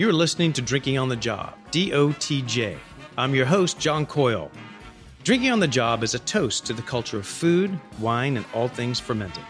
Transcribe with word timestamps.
You're 0.00 0.14
listening 0.14 0.54
to 0.54 0.62
Drinking 0.62 0.96
on 0.96 1.10
the 1.10 1.16
Job, 1.16 1.52
DOTJ. 1.72 2.78
I'm 3.18 3.34
your 3.34 3.44
host, 3.44 3.78
John 3.78 4.06
Coyle. 4.06 4.50
Drinking 5.24 5.50
on 5.50 5.60
the 5.60 5.68
Job 5.68 6.02
is 6.02 6.14
a 6.14 6.18
toast 6.20 6.64
to 6.64 6.72
the 6.72 6.80
culture 6.80 7.18
of 7.18 7.26
food, 7.26 7.78
wine, 7.98 8.38
and 8.38 8.46
all 8.54 8.66
things 8.66 8.98
fermented. 8.98 9.44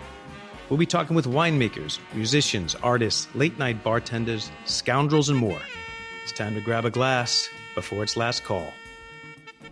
We'll 0.69 0.77
be 0.77 0.87
talking 0.87 1.15
with 1.15 1.27
winemakers, 1.27 2.01
musicians, 2.15 2.75
artists, 2.75 3.29
late 3.37 3.61
night 3.61 3.85
bartenders, 3.85 4.51
scoundrels, 4.65 5.29
and 5.29 5.39
more. 5.39 5.63
It's 6.25 6.33
time 6.33 6.57
to 6.57 6.61
grab 6.61 6.85
a 6.85 6.91
glass 6.91 7.49
before 7.77 8.03
its 8.03 8.17
last 8.17 8.43
call. 8.43 8.73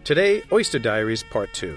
Today, 0.05 0.45
Oyster 0.53 0.79
Diaries 0.79 1.25
Part 1.25 1.53
2. 1.55 1.77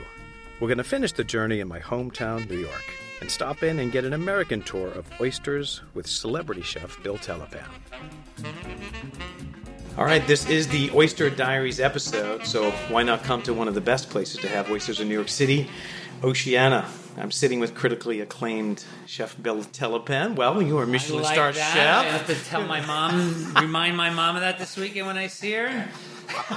We're 0.59 0.67
going 0.67 0.77
to 0.77 0.83
finish 0.83 1.11
the 1.11 1.23
journey 1.23 1.59
in 1.59 1.67
my 1.67 1.79
hometown, 1.79 2.47
New 2.47 2.59
York, 2.59 2.93
and 3.21 3.31
stop 3.31 3.63
in 3.63 3.79
and 3.79 3.91
get 3.91 4.03
an 4.03 4.13
American 4.13 4.61
tour 4.61 4.89
of 4.89 5.05
oysters 5.21 5.81
with 5.93 6.07
celebrity 6.07 6.61
chef 6.61 7.01
Bill 7.03 7.17
Telepan. 7.17 7.63
All 9.97 10.05
right, 10.05 10.25
this 10.25 10.49
is 10.49 10.67
the 10.67 10.89
Oyster 10.91 11.29
Diaries 11.29 11.79
episode, 11.79 12.45
so 12.45 12.71
why 12.89 13.03
not 13.03 13.23
come 13.23 13.41
to 13.43 13.53
one 13.53 13.67
of 13.67 13.75
the 13.75 13.81
best 13.81 14.09
places 14.09 14.41
to 14.41 14.47
have 14.47 14.71
oysters 14.71 14.99
in 14.99 15.07
New 15.07 15.13
York 15.13 15.29
City, 15.29 15.69
Oceana. 16.23 16.85
I'm 17.17 17.31
sitting 17.31 17.59
with 17.59 17.75
critically 17.75 18.21
acclaimed 18.21 18.83
chef 19.05 19.35
Bill 19.41 19.57
Telepan. 19.57 20.35
Well, 20.35 20.61
you 20.61 20.77
are 20.77 20.83
a 20.83 20.87
Michelin 20.87 21.23
like 21.23 21.33
star 21.33 21.51
that. 21.51 21.73
chef. 21.73 22.05
I 22.05 22.17
have 22.17 22.27
to 22.27 22.49
tell 22.49 22.65
my 22.65 22.83
mom, 22.85 23.53
remind 23.59 23.97
my 23.97 24.09
mom 24.09 24.37
of 24.37 24.41
that 24.41 24.57
this 24.59 24.77
weekend 24.77 25.07
when 25.07 25.17
I 25.17 25.27
see 25.27 25.51
her. 25.51 25.87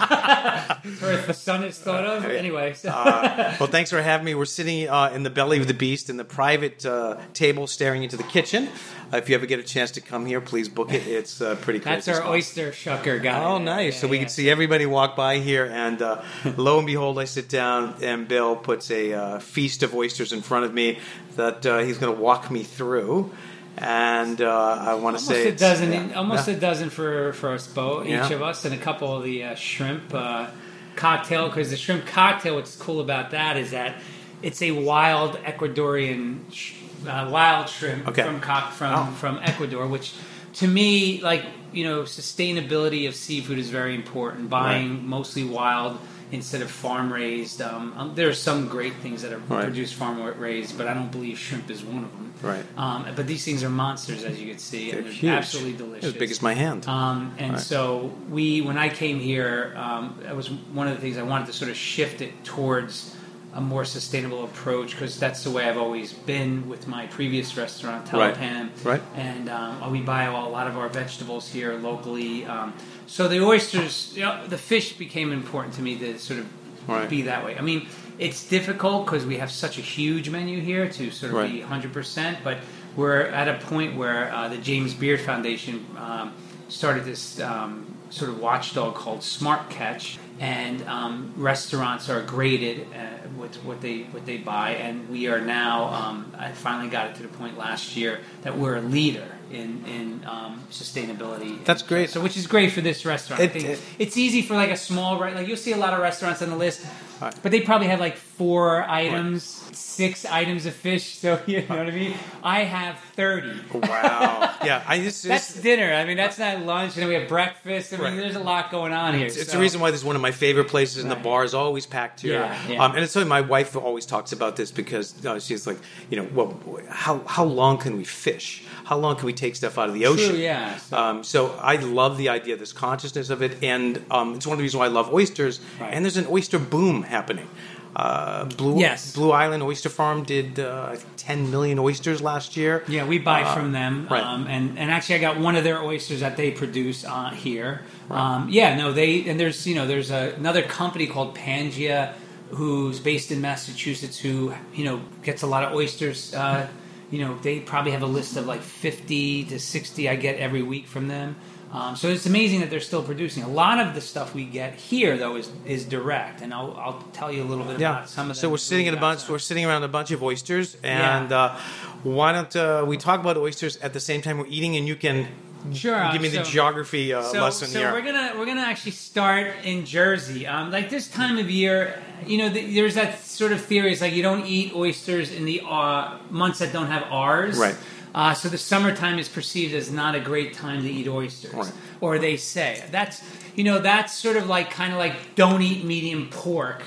If 0.04 1.26
the 1.26 1.34
sun 1.34 1.64
is 1.64 1.78
thought 1.78 2.04
of. 2.04 2.24
Anyway, 2.24 2.74
so. 2.74 2.90
Uh, 2.90 3.56
well, 3.60 3.68
thanks 3.68 3.90
for 3.90 4.00
having 4.00 4.24
me. 4.24 4.34
We're 4.34 4.44
sitting 4.44 4.88
uh, 4.88 5.10
in 5.14 5.22
the 5.22 5.30
belly 5.30 5.58
of 5.60 5.66
the 5.66 5.74
beast 5.74 6.10
in 6.10 6.16
the 6.16 6.24
private 6.24 6.84
uh, 6.84 7.18
table 7.32 7.66
staring 7.66 8.02
into 8.02 8.16
the 8.16 8.24
kitchen. 8.24 8.68
Uh, 9.12 9.18
if 9.18 9.28
you 9.28 9.34
ever 9.34 9.46
get 9.46 9.58
a 9.60 9.62
chance 9.62 9.92
to 9.92 10.00
come 10.00 10.26
here, 10.26 10.40
please 10.40 10.68
book 10.68 10.92
it. 10.92 11.06
It's 11.06 11.40
uh, 11.40 11.54
pretty 11.56 11.80
cool. 11.80 11.92
that's 11.92 12.08
our 12.08 12.26
oyster 12.26 12.70
shucker 12.70 13.22
guy. 13.22 13.44
Oh, 13.44 13.58
nice. 13.58 13.94
Yeah, 13.94 14.00
so 14.00 14.08
we 14.08 14.16
yeah. 14.16 14.22
can 14.24 14.28
see 14.30 14.50
everybody 14.50 14.86
walk 14.86 15.16
by 15.16 15.38
here, 15.38 15.66
and 15.66 16.00
uh, 16.02 16.22
lo 16.56 16.78
and 16.78 16.86
behold, 16.86 17.18
I 17.18 17.24
sit 17.24 17.48
down, 17.48 17.96
and 18.02 18.26
Bill 18.26 18.56
puts 18.56 18.90
a 18.90 19.12
uh, 19.12 19.38
feast 19.38 19.82
of 19.82 19.94
oysters 19.94 20.32
in 20.32 20.42
front 20.42 20.64
of 20.64 20.74
me 20.74 20.98
that 21.36 21.64
uh, 21.66 21.78
he's 21.78 21.98
going 21.98 22.14
to 22.14 22.20
walk 22.20 22.50
me 22.50 22.62
through. 22.62 23.32
And 23.76 24.40
uh, 24.40 24.78
I 24.80 24.94
want 24.94 25.18
to 25.18 25.24
say 25.24 25.48
a 25.48 25.52
dozen, 25.56 25.92
yeah, 25.92 26.12
almost 26.14 26.46
yeah. 26.46 26.54
a 26.54 26.60
dozen 26.60 26.90
for 26.90 27.32
for 27.32 27.50
us 27.52 27.66
both, 27.66 28.04
each 28.06 28.10
Yeah. 28.10 28.30
of 28.30 28.42
us, 28.42 28.64
and 28.64 28.72
a 28.74 28.78
couple 28.78 29.16
of 29.16 29.24
the 29.24 29.42
uh, 29.44 29.54
shrimp 29.56 30.14
uh, 30.14 30.46
cocktail. 30.94 31.48
Because 31.48 31.70
the 31.70 31.76
shrimp 31.76 32.06
cocktail, 32.06 32.54
what's 32.54 32.76
cool 32.76 33.00
about 33.00 33.32
that 33.32 33.56
is 33.56 33.72
that 33.72 33.96
it's 34.42 34.62
a 34.62 34.70
wild 34.70 35.36
Ecuadorian 35.38 36.40
sh- 36.52 36.74
uh, 37.06 37.28
wild 37.30 37.68
shrimp 37.68 38.06
Okay. 38.08 38.22
from 38.22 38.40
from 38.40 38.94
Oh. 38.94 39.12
from 39.18 39.40
Ecuador, 39.42 39.86
which 39.88 40.12
to 40.54 40.68
me, 40.68 41.20
like 41.20 41.42
you 41.72 41.82
know, 41.82 42.02
sustainability 42.02 43.08
of 43.08 43.16
seafood 43.16 43.58
is 43.58 43.70
very 43.70 43.96
important. 43.96 44.48
Buying 44.48 45.04
mostly 45.08 45.42
wild 45.42 45.98
instead 46.32 46.62
of 46.62 46.70
farm 46.70 47.12
raised. 47.12 47.60
Um, 47.62 47.92
um, 47.96 48.14
there 48.14 48.28
are 48.28 48.34
some 48.34 48.68
great 48.68 48.94
things 48.96 49.22
that 49.22 49.32
are 49.32 49.38
Right. 49.38 49.64
produced 49.64 49.94
farm 49.94 50.20
raised, 50.38 50.76
but 50.76 50.86
I 50.88 50.94
don't 50.94 51.10
believe 51.12 51.38
shrimp 51.38 51.70
is 51.70 51.82
one 51.84 52.04
of 52.04 52.10
them. 52.12 52.32
Right. 52.42 52.64
Um, 52.76 53.06
but 53.14 53.26
these 53.26 53.44
things 53.44 53.62
are 53.62 53.70
monsters, 53.70 54.24
as 54.24 54.40
you 54.40 54.50
can 54.50 54.58
see, 54.58 54.90
They're 54.90 54.98
and 54.98 55.06
they're 55.06 55.12
huge. 55.12 55.30
absolutely 55.32 55.72
delicious. 55.74 56.04
As 56.06 56.12
big 56.14 56.30
as 56.30 56.42
my 56.42 56.54
hand. 56.54 56.86
Um, 56.88 57.32
and 57.38 57.52
Right. 57.52 57.60
so 57.60 58.12
we, 58.30 58.60
when 58.60 58.76
I 58.78 58.88
came 58.88 59.20
here, 59.20 59.72
um, 59.76 60.18
that 60.22 60.36
was 60.36 60.50
one 60.50 60.88
of 60.88 60.94
the 60.96 61.00
things 61.00 61.16
I 61.16 61.22
wanted 61.22 61.46
to 61.46 61.52
sort 61.52 61.70
of 61.70 61.76
shift 61.76 62.20
it 62.20 62.44
towards 62.44 63.14
a 63.54 63.60
more 63.60 63.84
sustainable 63.84 64.44
approach 64.44 64.90
because 64.92 65.18
that's 65.18 65.44
the 65.44 65.50
way 65.50 65.68
I've 65.68 65.78
always 65.78 66.12
been 66.12 66.68
with 66.68 66.88
my 66.88 67.06
previous 67.06 67.56
restaurant, 67.56 68.12
Right. 68.12 68.36
Right. 68.82 69.02
And 69.14 69.48
um, 69.48 69.92
we 69.92 70.00
buy 70.00 70.24
a 70.24 70.32
lot 70.32 70.66
of 70.66 70.76
our 70.76 70.88
vegetables 70.88 71.48
here 71.48 71.74
locally. 71.78 72.44
Um, 72.46 72.72
so 73.06 73.28
the 73.28 73.40
oysters, 73.44 74.12
you 74.16 74.22
know, 74.22 74.44
the 74.46 74.58
fish 74.58 74.94
became 74.94 75.32
important 75.32 75.74
to 75.74 75.82
me 75.82 75.96
to 75.98 76.18
sort 76.18 76.40
of 76.40 76.46
Right. 76.86 77.08
be 77.08 77.22
that 77.22 77.44
way. 77.46 77.56
I 77.56 77.62
mean, 77.62 77.86
it's 78.18 78.46
difficult 78.46 79.06
because 79.06 79.24
we 79.24 79.38
have 79.38 79.50
such 79.50 79.78
a 79.78 79.80
huge 79.80 80.28
menu 80.28 80.60
here 80.60 80.86
to 80.88 81.10
sort 81.10 81.30
of 81.32 81.38
Right. 81.38 81.50
be 81.52 81.60
100%, 81.62 82.38
but 82.44 82.58
we're 82.96 83.22
at 83.22 83.48
a 83.48 83.54
point 83.66 83.96
where 83.96 84.30
uh, 84.34 84.48
the 84.48 84.58
James 84.58 84.92
Beard 84.92 85.20
Foundation 85.20 85.86
um, 85.96 86.32
started 86.68 87.04
this 87.04 87.40
um, 87.40 87.86
sort 88.10 88.30
of 88.30 88.38
watchdog 88.40 88.94
called 88.96 89.22
Smart 89.22 89.70
Catch, 89.70 90.18
and 90.40 90.82
um, 90.88 91.32
restaurants 91.36 92.08
are 92.08 92.22
graded 92.22 92.86
uh, 92.92 93.28
with 93.38 93.54
what 93.64 93.80
they 93.80 94.00
what 94.10 94.26
they 94.26 94.36
buy, 94.38 94.70
and 94.70 95.08
we 95.08 95.28
are 95.28 95.40
now. 95.40 95.84
Um, 95.84 96.32
I 96.36 96.52
finally 96.52 96.88
got 96.90 97.08
it 97.10 97.14
to 97.16 97.22
the 97.22 97.28
point 97.28 97.56
last 97.58 97.96
year 97.96 98.20
that 98.42 98.56
we're 98.58 98.76
a 98.76 98.80
leader 98.82 99.26
in 99.52 99.84
in 99.86 100.24
um, 100.26 100.62
sustainability. 100.70 101.64
That's 101.64 101.82
great. 101.82 102.10
So, 102.10 102.20
which 102.20 102.36
is 102.36 102.46
great 102.46 102.72
for 102.72 102.80
this 102.80 103.04
restaurant. 103.04 103.40
I 103.40 103.44
It- 103.44 103.52
think 103.52 103.64
it- 103.66 103.80
it's 103.98 104.16
easy 104.16 104.42
for 104.42 104.54
like 104.54 104.70
a 104.70 104.76
small 104.76 105.18
right. 105.20 105.34
Like 105.34 105.46
you'll 105.46 105.56
see 105.56 105.72
a 105.72 105.76
lot 105.76 105.92
of 105.94 106.00
restaurants 106.00 106.42
on 106.42 106.50
the 106.50 106.56
list, 106.56 106.84
Right. 107.20 107.34
but 107.42 107.52
they 107.52 107.60
probably 107.60 107.86
have 107.88 108.00
like 108.00 108.16
four 108.16 108.82
items, 108.88 109.42
six 109.44 110.24
items 110.24 110.66
of 110.66 110.74
fish. 110.74 111.16
So 111.18 111.40
you 111.46 111.60
know 111.68 111.76
what 111.76 111.86
I 111.86 111.90
mean. 111.90 112.14
I 112.42 112.60
have 112.64 112.98
thirty. 113.14 113.52
wow. 113.72 114.50
Yeah. 114.64 114.82
I, 114.88 114.98
this, 114.98 115.20
That's 115.22 115.60
dinner. 115.60 115.92
I 115.92 116.06
mean, 116.06 116.16
that's 116.16 116.38
not 116.38 116.60
lunch, 116.60 116.94
and 116.94 117.02
then 117.02 117.08
we 117.08 117.14
have 117.16 117.28
breakfast. 117.28 117.92
I 117.92 117.96
mean, 117.96 118.04
Right. 118.06 118.16
there's 118.16 118.34
a 118.36 118.40
lot 118.40 118.70
going 118.70 118.94
on 118.94 119.12
here. 119.14 119.26
It's, 119.26 119.36
it's 119.36 119.50
so- 119.50 119.58
the 119.58 119.60
reason 119.60 119.78
why 119.80 119.90
this 119.90 120.00
is 120.00 120.04
one 120.06 120.16
of 120.16 120.22
my 120.22 120.30
favorite 120.32 120.68
places, 120.68 121.02
and 121.02 121.10
the 121.10 121.16
bar 121.16 121.44
is 121.44 121.52
always 121.52 121.84
packed 121.84 122.22
here. 122.22 122.40
Yeah, 122.40 122.68
yeah. 122.68 122.82
Um, 122.84 122.92
and 122.94 123.04
it's 123.04 123.12
something 123.12 123.28
my 123.28 123.42
wife 123.42 123.76
always 123.76 124.06
talks 124.06 124.32
about 124.32 124.56
this 124.56 124.70
because 124.72 125.22
uh, 125.26 125.38
she's 125.38 125.66
like, 125.66 125.76
you 126.10 126.16
know, 126.16 126.26
well, 126.34 126.58
how 126.88 127.18
how 127.26 127.44
long 127.44 127.76
can 127.76 127.96
we 127.98 128.04
fish? 128.04 128.64
How 128.84 128.96
long 128.96 129.16
can 129.16 129.26
we 129.26 129.32
take 129.34 129.54
stuff 129.56 129.78
out 129.78 129.88
of 129.88 129.94
the 129.94 130.06
ocean? 130.06 130.30
True, 130.30 130.38
yeah. 130.38 130.76
So- 130.78 130.96
Um, 130.96 131.24
so 131.24 131.52
I 131.60 131.76
love 131.76 132.16
the 132.16 132.30
idea, 132.30 132.56
this 132.56 132.72
consciousness 132.72 133.28
of 133.30 133.42
it, 133.42 133.62
and 133.62 134.02
um, 134.10 134.34
it's 134.34 134.46
one 134.46 134.54
of 134.54 134.58
the 134.58 134.62
reasons 134.62 134.78
why 134.78 134.86
I 134.86 134.88
love 134.88 135.12
oysters. 135.12 135.60
Right. 135.78 135.92
And 135.92 136.04
there's 136.04 136.16
an 136.16 136.26
oyster 136.30 136.58
boom 136.58 137.02
happening. 137.06 137.48
Uh, 137.96 138.44
Blue 138.46 138.80
Yes. 138.80 139.14
Blue 139.14 139.30
Island 139.30 139.62
Oyster 139.62 139.88
Farm 139.88 140.24
did 140.24 140.58
uh, 140.58 140.96
10 141.16 141.50
million 141.52 141.78
oysters 141.78 142.20
last 142.20 142.56
year. 142.56 142.82
Yeah, 142.88 143.06
we 143.06 143.18
buy 143.20 143.42
Uh, 143.42 143.54
from 143.54 143.70
them, 143.70 144.08
right. 144.10 144.20
um, 144.22 144.48
and 144.48 144.76
and 144.78 144.90
actually, 144.90 145.14
I 145.16 145.18
got 145.18 145.38
one 145.38 145.54
of 145.54 145.62
their 145.62 145.80
oysters 145.80 146.18
that 146.20 146.36
they 146.36 146.50
produce 146.50 147.04
uh, 147.04 147.30
here. 147.30 147.82
Um, 148.10 148.48
yeah, 148.50 148.76
no, 148.76 148.92
they 148.92 149.28
and 149.28 149.38
there's 149.38 149.64
you 149.64 149.76
know 149.76 149.86
there's 149.86 150.10
a, 150.10 150.34
another 150.36 150.62
company 150.62 151.06
called 151.06 151.36
Pangea, 151.36 152.14
who's 152.50 152.98
based 152.98 153.30
in 153.30 153.40
Massachusetts, 153.40 154.18
who 154.18 154.52
you 154.74 154.84
know 154.84 155.00
gets 155.22 155.42
a 155.42 155.46
lot 155.46 155.62
of 155.62 155.72
oysters. 155.72 156.34
Uh, 156.34 156.66
you 157.12 157.20
know, 157.24 157.38
they 157.42 157.60
probably 157.60 157.92
have 157.92 158.02
a 158.02 158.06
list 158.06 158.36
of 158.36 158.44
like 158.46 158.60
fifty 158.62 159.44
to 159.44 159.60
sixty 159.60 160.08
I 160.08 160.16
get 160.16 160.38
every 160.38 160.62
week 160.62 160.88
from 160.88 161.06
them. 161.06 161.36
Um, 161.74 161.96
so 161.96 162.08
it's 162.08 162.24
amazing 162.26 162.60
that 162.60 162.70
they're 162.70 162.78
still 162.92 163.02
producing. 163.02 163.42
A 163.42 163.48
lot 163.48 163.80
of 163.84 163.94
the 163.94 164.00
stuff 164.00 164.32
we 164.32 164.44
get 164.44 164.74
here, 164.76 165.18
though, 165.18 165.34
is 165.36 165.50
is 165.66 165.84
direct, 165.84 166.40
and 166.40 166.54
I'll, 166.54 166.72
I'll 166.78 167.02
tell 167.12 167.32
you 167.32 167.42
a 167.42 167.48
little 167.52 167.64
bit 167.64 167.80
Yeah. 167.80 167.90
about 167.96 168.08
some 168.08 168.30
of. 168.30 168.36
So 168.36 168.48
we're 168.48 168.58
sitting 168.58 168.86
in 168.86 168.94
a 168.94 169.00
bunch. 169.00 169.28
We're 169.28 169.40
sitting 169.50 169.64
around 169.66 169.82
a 169.82 169.88
bunch 169.88 170.10
of 170.12 170.22
oysters, 170.22 170.76
Yeah. 170.84 171.18
and 171.22 171.32
uh, 171.32 171.56
why 172.04 172.30
don't 172.32 172.54
uh, 172.54 172.84
we 172.86 172.96
talk 172.96 173.18
about 173.20 173.36
oysters 173.36 173.76
at 173.78 173.92
the 173.92 174.00
same 174.00 174.22
time 174.22 174.38
we're 174.38 174.46
eating, 174.46 174.76
and 174.76 174.86
you 174.86 174.94
can 174.94 175.26
Sure, 175.72 176.10
give 176.12 176.20
me 176.20 176.28
the 176.28 176.44
so- 176.44 176.50
geography 176.50 177.12
uh, 177.14 177.22
so, 177.22 177.40
lesson 177.42 177.68
so 177.68 177.78
here. 177.78 177.90
we're 177.92 178.02
gonna 178.02 178.34
we're 178.38 178.44
gonna 178.46 178.60
actually 178.60 178.92
start 178.92 179.46
in 179.64 179.84
Jersey. 179.86 180.46
Um, 180.46 180.70
like 180.70 180.90
this 180.90 181.08
time 181.08 181.38
of 181.38 181.50
year, 181.50 181.98
you 182.26 182.36
know, 182.38 182.50
th 182.52 182.74
there's 182.74 182.94
that 182.94 183.18
sort 183.24 183.50
of 183.50 183.60
theory. 183.62 183.90
It's 183.90 184.02
like 184.02 184.12
you 184.12 184.22
don't 184.22 184.46
eat 184.46 184.74
oysters 184.76 185.32
in 185.32 185.44
the 185.46 185.62
uh, 185.66 186.18
months 186.30 186.58
that 186.60 186.70
don't 186.72 186.88
have 186.88 187.04
R's. 187.10 187.56
Right. 187.58 187.74
Uh, 188.14 188.32
so 188.32 188.48
the 188.48 188.58
summertime 188.58 189.18
is 189.18 189.28
perceived 189.28 189.74
as 189.74 189.90
not 189.90 190.14
a 190.14 190.20
great 190.20 190.54
time 190.54 190.82
to 190.82 190.88
eat 190.90 191.08
oysters, 191.08 191.52
Right. 191.52 191.72
or 192.00 192.18
they 192.18 192.36
say 192.36 192.84
that's 192.92 193.20
you 193.56 193.64
know 193.64 193.80
that's 193.80 194.12
sort 194.16 194.36
of 194.36 194.46
like 194.48 194.70
kind 194.70 194.92
of 194.92 194.98
like 195.00 195.34
don't 195.34 195.62
eat 195.62 195.84
medium 195.84 196.28
pork 196.30 196.82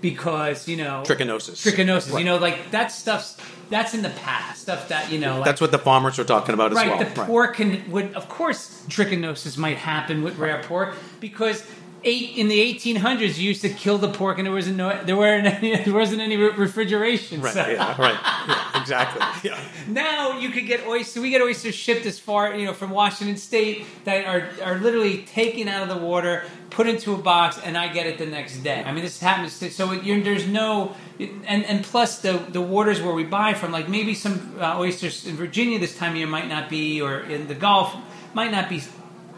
because 0.00 0.68
you 0.68 0.76
know 0.76 1.02
Trichinosis. 1.06 1.52
trichinosis. 1.64 2.12
Right. 2.12 2.18
You 2.20 2.24
know, 2.24 2.36
like 2.36 2.70
that 2.70 2.92
stuff's 2.92 3.36
that's 3.70 3.94
in 3.94 4.02
the 4.02 4.10
past. 4.10 4.62
Stuff 4.62 4.88
that 4.88 5.10
you 5.10 5.18
know, 5.18 5.36
like, 5.36 5.44
That's 5.46 5.60
what 5.62 5.70
the 5.72 5.78
farmers 5.78 6.18
are 6.18 6.24
talking 6.24 6.52
about 6.54 6.72
as 6.72 6.76
well. 6.76 6.98
right, 6.98 7.14
the 7.14 7.22
pork 7.24 7.56
can 7.56 7.90
would 7.90 8.12
of 8.14 8.28
course 8.28 8.84
trichinosis 8.88 9.56
might 9.56 9.78
happen 9.78 10.22
with 10.22 10.36
rare 10.36 10.62
pork 10.64 10.94
because 11.20 11.64
eight 12.04 12.36
in 12.36 12.48
the 12.48 12.74
1800s 12.74 13.38
you 13.38 13.48
used 13.48 13.62
to 13.62 13.68
kill 13.68 13.98
the 13.98 14.08
pork 14.08 14.38
and 14.38 14.46
there 14.46 14.54
wasn't 14.54 14.76
no 14.76 15.02
there 15.04 15.16
weren't 15.16 15.46
any, 15.62 15.76
there 15.82 15.94
wasn't 15.94 16.20
any 16.20 16.36
refrigeration. 16.36 17.40
Right. 17.40 17.54
So 17.54 17.66
Yeah. 17.66 18.00
Right. 18.00 18.18
Yeah, 18.48 18.80
exactly. 18.80 19.50
Yeah. 19.50 19.60
now 19.88 20.38
you 20.38 20.50
could 20.50 20.66
get 20.66 20.86
oysters. 20.86 21.22
We 21.22 21.30
get 21.30 21.42
oysters 21.42 21.74
shipped 21.74 22.06
as 22.06 22.18
far 22.18 22.54
you 22.54 22.66
know 22.66 22.72
from 22.72 22.90
Washington 22.90 23.36
State 23.36 23.86
that 24.04 24.26
are 24.26 24.50
are 24.64 24.78
literally 24.78 25.22
taken 25.24 25.68
out 25.68 25.82
of 25.82 25.88
the 25.88 26.02
water, 26.04 26.44
put 26.70 26.86
into 26.86 27.14
a 27.14 27.18
box, 27.18 27.58
and 27.64 27.76
I 27.76 27.92
get 27.92 28.06
it 28.06 28.18
the 28.18 28.26
next 28.26 28.58
day. 28.58 28.82
I 28.84 28.92
mean, 28.92 29.02
this 29.02 29.20
happens. 29.20 29.58
To, 29.58 29.70
so 29.70 29.92
it, 29.92 30.04
you're, 30.04 30.20
there's 30.20 30.46
no 30.46 30.94
and 31.18 31.64
and 31.64 31.84
plus 31.84 32.20
the 32.20 32.44
the 32.48 32.60
waters 32.60 33.02
where 33.02 33.14
we 33.14 33.24
buy 33.24 33.54
from, 33.54 33.72
like 33.72 33.88
maybe 33.88 34.14
some 34.14 34.54
uh, 34.60 34.78
oysters 34.78 35.26
in 35.26 35.36
Virginia 35.36 35.78
this 35.78 35.96
time 35.96 36.12
of 36.12 36.18
year 36.18 36.26
might 36.26 36.48
not 36.48 36.68
be, 36.68 37.00
or 37.00 37.20
in 37.20 37.48
the 37.48 37.54
Gulf 37.54 37.94
might 38.34 38.52
not 38.52 38.68
be 38.68 38.82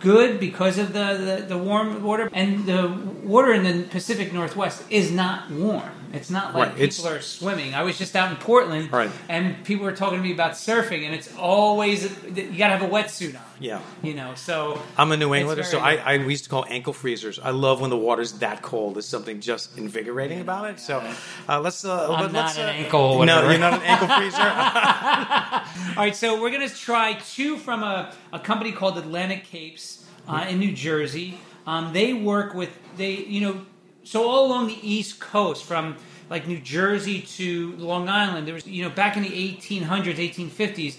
good 0.01 0.41
because 0.41 0.79
of 0.79 0.93
the, 0.93 1.39
the, 1.41 1.47
the 1.47 1.59
warm 1.59 2.03
water 2.03 2.29
and 2.33 2.67
the 2.67 2.89
water 3.23 3.53
in 3.53 3.65
the 3.65 3.85
Pacific 3.89 4.33
Northwest 4.33 4.85
is 4.91 5.11
not 5.11 5.51
warm. 5.51 6.00
It's 6.13 6.29
not 6.31 6.55
like 6.55 6.71
Right, 6.71 6.79
it's- 6.81 6.97
people 6.97 7.13
are 7.13 7.21
swimming. 7.21 7.75
I 7.75 7.83
was 7.83 7.97
just 7.97 8.17
out 8.17 8.31
in 8.31 8.37
Portland, 8.37 8.93
Right. 8.93 9.11
and 9.29 9.63
people 9.65 9.85
were 9.85 9.93
talking 9.93 10.19
to 10.19 10.23
me 10.25 10.33
about 10.33 10.53
surfing, 10.53 11.05
and 11.07 11.15
it's 11.15 11.33
always 11.37 12.03
you 12.27 12.59
got 12.59 12.69
to 12.69 12.77
have 12.77 12.83
a 12.83 12.89
wetsuit 12.89 13.37
on. 13.37 13.43
Yeah. 13.61 13.81
you 14.03 14.15
know. 14.15 14.33
So 14.37 14.81
I'm 14.97 15.13
a 15.13 15.17
New 15.19 15.35
Englander, 15.35 15.63
so 15.63 15.79
I. 15.79 15.97
I 15.97 16.19
we 16.19 16.33
used 16.33 16.45
to 16.45 16.51
call 16.51 16.65
ankle 16.69 16.93
freezers. 16.95 17.39
I 17.39 17.51
love 17.51 17.81
when 17.81 17.91
the 17.91 17.97
water's 17.97 18.33
that 18.41 18.63
cold. 18.63 18.95
There's 18.97 19.07
something 19.07 19.41
just 19.41 19.77
invigorating 19.79 20.41
about 20.41 20.71
it. 20.71 20.81
So 20.81 21.03
uh, 21.49 21.61
let's. 21.61 21.85
Uh, 21.85 22.07
I'm 22.13 22.23
let- 22.23 22.33
not 22.33 22.45
let's, 22.47 22.59
an 22.59 22.65
uh, 22.69 22.73
ankle 22.73 23.23
No, 23.25 23.49
you're 23.51 23.59
not 23.59 23.75
an 23.75 23.83
ankle 23.83 24.09
freezer. 24.17 24.39
All 25.97 26.05
right, 26.07 26.17
so 26.17 26.41
we're 26.41 26.51
going 26.51 26.67
to 26.69 26.75
try 26.75 27.15
two 27.15 27.57
from 27.57 27.83
a, 27.83 28.13
a 28.33 28.39
company 28.39 28.73
called 28.73 28.97
Atlantic 28.99 29.45
Capes 29.45 30.05
uh, 30.29 30.47
in 30.49 30.59
New 30.59 30.73
Jersey. 30.73 31.39
Um, 31.67 31.93
they 31.93 32.15
work 32.15 32.55
with 32.55 32.71
they 32.97 33.13
you 33.17 33.41
know 33.43 33.67
so 34.11 34.29
all 34.29 34.47
along 34.47 34.67
the 34.67 34.79
East 34.83 35.21
Coast 35.21 35.63
from 35.65 35.97
like 36.29 36.49
New 36.49 36.59
Jersey 36.59 37.23
to 37.23 37.77
Long 37.77 38.09
Island. 38.09 38.45
There 38.45 38.55
was 38.55 38.67
you 38.67 38.83
know 38.83 38.91
back 38.91 39.17
in 39.17 39.23
the 39.23 39.29
1800s, 39.29 40.17
1850s. 40.17 40.97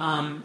Um, 0.00 0.42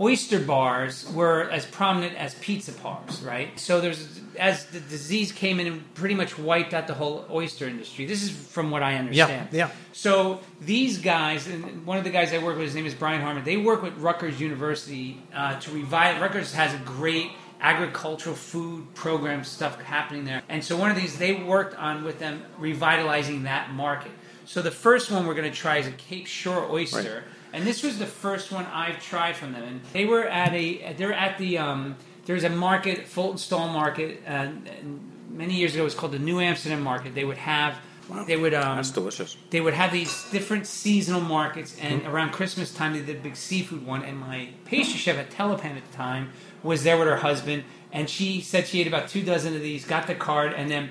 oyster 0.00 0.38
bars 0.40 1.06
were 1.12 1.50
as 1.50 1.66
prominent 1.66 2.16
as 2.16 2.34
pizza 2.36 2.72
bars, 2.72 3.20
right? 3.20 3.60
So 3.60 3.78
there's 3.78 4.20
as 4.38 4.64
the 4.66 4.80
disease 4.80 5.30
came 5.30 5.60
in 5.60 5.66
and 5.66 5.94
pretty 5.94 6.14
much 6.14 6.38
wiped 6.38 6.72
out 6.72 6.86
the 6.86 6.94
whole 6.94 7.26
oyster 7.30 7.68
industry. 7.68 8.06
This 8.06 8.22
is 8.22 8.30
from 8.30 8.70
what 8.70 8.82
I 8.82 8.94
understand. 8.94 9.48
yeah. 9.52 9.66
yeah. 9.66 9.70
So 9.92 10.40
these 10.62 10.96
guys, 10.96 11.46
and 11.46 11.84
one 11.84 11.98
of 11.98 12.04
the 12.04 12.10
guys 12.10 12.32
I 12.32 12.38
work 12.38 12.56
with, 12.56 12.64
his 12.64 12.74
name 12.74 12.86
is 12.86 12.94
Brian 12.94 13.20
Harmon. 13.20 13.44
They 13.44 13.58
work 13.58 13.82
with 13.82 13.98
Rutgers 13.98 14.40
University 14.40 15.22
uh, 15.34 15.60
to 15.60 15.70
revive. 15.72 16.22
Rutgers 16.22 16.54
has 16.54 16.72
a 16.72 16.78
great 16.78 17.32
agricultural 17.60 18.36
food 18.36 18.94
program 18.94 19.44
stuff 19.44 19.80
happening 19.82 20.24
there, 20.24 20.42
and 20.48 20.64
so 20.64 20.76
one 20.76 20.90
of 20.90 20.96
these 20.96 21.18
they 21.18 21.34
worked 21.34 21.76
on 21.76 22.04
with 22.04 22.18
them 22.18 22.44
revitalizing 22.58 23.44
that 23.44 23.72
market. 23.72 24.12
So 24.44 24.62
the 24.62 24.70
first 24.70 25.10
one 25.10 25.26
we're 25.26 25.34
going 25.34 25.50
to 25.50 25.56
try 25.56 25.76
is 25.76 25.86
a 25.86 25.92
Cape 25.92 26.26
Shore 26.26 26.70
oyster. 26.70 27.14
Right. 27.14 27.34
And 27.52 27.66
this 27.66 27.82
was 27.82 27.98
the 27.98 28.06
first 28.06 28.52
one 28.52 28.66
I've 28.66 29.02
tried 29.02 29.36
from 29.36 29.52
them. 29.52 29.62
And 29.62 29.80
they 29.92 30.04
were 30.04 30.26
at 30.26 30.52
a, 30.54 30.94
they're 30.94 31.12
at 31.12 31.38
the, 31.38 31.58
um, 31.58 31.96
there's 32.26 32.44
a 32.44 32.50
market, 32.50 33.06
Fulton 33.06 33.38
Stall 33.38 33.68
Market, 33.68 34.22
uh, 34.26 34.30
and 34.30 35.00
many 35.30 35.54
years 35.54 35.74
ago 35.74 35.82
it 35.82 35.84
was 35.84 35.94
called 35.94 36.12
the 36.12 36.18
New 36.18 36.40
Amsterdam 36.40 36.82
Market. 36.82 37.14
They 37.14 37.24
would 37.24 37.38
have, 37.38 37.78
they 38.26 38.36
would, 38.36 38.54
um, 38.54 38.76
That's 38.76 38.90
delicious. 38.90 39.36
they 39.50 39.60
would 39.60 39.74
have 39.74 39.92
these 39.92 40.24
different 40.30 40.66
seasonal 40.66 41.20
markets, 41.20 41.76
and 41.80 42.02
Mm-hmm. 42.02 42.10
around 42.10 42.32
Christmas 42.32 42.72
time 42.72 42.92
they 42.94 43.00
did 43.02 43.16
a 43.16 43.20
big 43.20 43.36
seafood 43.36 43.84
one. 43.86 44.02
And 44.02 44.18
my 44.18 44.50
pastry 44.64 44.98
chef 44.98 45.16
at 45.18 45.30
Telepan 45.30 45.76
at 45.76 45.90
the 45.90 45.96
time 45.96 46.30
was 46.62 46.84
there 46.84 46.96
with 46.98 47.08
her 47.08 47.16
husband, 47.16 47.64
and 47.92 48.08
she 48.10 48.40
said 48.40 48.66
she 48.66 48.80
ate 48.80 48.86
about 48.86 49.08
two 49.08 49.22
dozen 49.22 49.54
of 49.54 49.62
these, 49.62 49.84
got 49.84 50.06
the 50.06 50.14
card, 50.14 50.52
and 50.54 50.70
then 50.70 50.90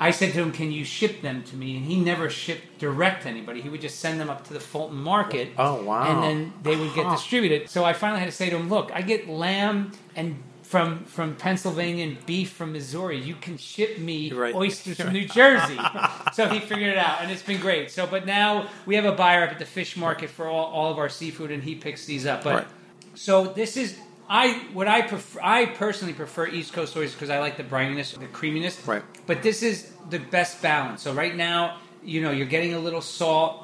I 0.00 0.10
said 0.10 0.32
to 0.32 0.42
him, 0.42 0.50
"Can 0.50 0.72
you 0.72 0.84
ship 0.84 1.22
them 1.22 1.44
to 1.44 1.56
me?" 1.56 1.76
And 1.76 1.84
he 1.86 1.94
never 2.00 2.28
shipped 2.28 2.78
direct 2.80 3.22
to 3.22 3.28
anybody. 3.28 3.60
He 3.60 3.68
would 3.68 3.80
just 3.80 4.00
send 4.00 4.18
them 4.20 4.28
up 4.30 4.44
to 4.48 4.52
the 4.52 4.58
Fulton 4.58 4.96
Market. 4.96 5.50
Oh, 5.56 5.82
wow. 5.84 6.02
And 6.04 6.20
then 6.22 6.52
they 6.64 6.74
would 6.74 6.92
get 6.94 7.06
Huh. 7.06 7.14
distributed. 7.14 7.68
So 7.70 7.84
I 7.84 7.92
finally 7.92 8.18
had 8.18 8.26
to 8.26 8.32
say 8.32 8.50
to 8.50 8.56
him, 8.56 8.68
"Look, 8.68 8.90
I 8.92 9.02
get 9.02 9.28
lamb 9.28 9.92
and." 10.16 10.42
From, 10.72 11.04
from 11.04 11.36
Pennsylvania 11.36 12.06
and 12.06 12.24
beef 12.24 12.50
from 12.50 12.72
Missouri, 12.72 13.20
you 13.20 13.34
can 13.34 13.58
ship 13.58 13.98
me 13.98 14.32
Right. 14.32 14.54
oysters 14.54 14.98
from 14.98 15.12
New 15.12 15.26
Jersey. 15.28 15.78
so 16.32 16.48
he 16.48 16.60
figured 16.60 16.88
it 16.88 16.96
out, 16.96 17.18
and 17.20 17.30
it's 17.30 17.42
been 17.42 17.60
great. 17.60 17.90
So, 17.90 18.06
but 18.06 18.24
now 18.24 18.68
we 18.86 18.94
have 18.94 19.04
a 19.04 19.12
buyer 19.12 19.44
up 19.44 19.50
at 19.50 19.58
the 19.58 19.66
fish 19.66 19.98
market 19.98 20.30
for 20.30 20.46
all, 20.46 20.64
all 20.72 20.90
of 20.90 20.96
our 20.96 21.10
seafood, 21.10 21.50
and 21.50 21.62
he 21.62 21.74
picks 21.74 22.06
these 22.06 22.24
up. 22.24 22.42
But 22.42 22.54
Right. 22.54 22.66
so 23.12 23.44
this 23.48 23.76
is 23.76 23.98
I 24.30 24.64
what 24.72 24.88
I 24.88 25.02
prefer. 25.02 25.40
I 25.42 25.66
personally 25.66 26.14
prefer 26.14 26.46
East 26.46 26.72
Coast 26.72 26.96
oysters 26.96 27.12
because 27.16 27.28
I 27.28 27.38
like 27.38 27.58
the 27.58 27.64
brininess, 27.64 28.18
the 28.18 28.24
creaminess. 28.28 28.80
Right. 28.88 29.02
But 29.26 29.42
this 29.42 29.62
is 29.62 29.92
the 30.08 30.20
best 30.20 30.62
balance. 30.62 31.02
So 31.02 31.12
right 31.12 31.36
now, 31.36 31.76
you 32.02 32.22
know, 32.22 32.30
you're 32.30 32.46
getting 32.46 32.72
a 32.72 32.78
little 32.78 33.02
salt. 33.02 33.61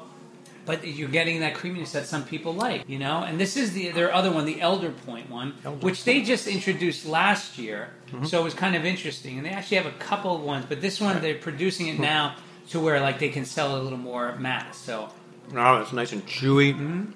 But 0.69 0.85
you're 0.85 1.09
getting 1.09 1.39
that 1.39 1.55
creaminess 1.55 1.93
that 1.93 2.05
some 2.05 2.23
people 2.23 2.53
like, 2.53 2.87
you 2.87 2.99
know. 2.99 3.23
And 3.23 3.39
this 3.39 3.57
is 3.57 3.73
the 3.73 3.89
their 3.89 4.13
other 4.13 4.31
one, 4.31 4.45
the 4.45 4.61
Elder 4.61 4.91
Point 4.91 5.27
one, 5.29 5.55
Elder 5.65 5.83
which 5.83 6.03
they 6.03 6.21
just 6.21 6.45
introduced 6.47 7.07
last 7.07 7.57
year. 7.57 7.89
Mm-hmm. 8.11 8.25
So 8.25 8.39
it 8.39 8.43
was 8.43 8.53
kind 8.53 8.75
of 8.75 8.85
interesting. 8.85 9.37
And 9.37 9.45
they 9.45 9.49
actually 9.49 9.77
have 9.77 9.87
a 9.87 9.97
couple 9.97 10.35
of 10.35 10.43
ones, 10.43 10.65
but 10.69 10.79
this 10.79 11.01
one 11.01 11.19
they're 11.21 11.33
producing 11.33 11.87
it 11.87 11.99
now 11.99 12.35
to 12.69 12.79
where 12.79 12.99
like 12.99 13.17
they 13.17 13.29
can 13.29 13.45
sell 13.45 13.79
a 13.79 13.81
little 13.81 13.97
more 13.97 14.35
mass. 14.37 14.77
So 14.77 15.09
oh, 15.55 15.81
it's 15.81 15.91
nice 15.91 16.11
and 16.11 16.23
chewy. 16.27 16.73
Mm-hmm. 16.73 17.11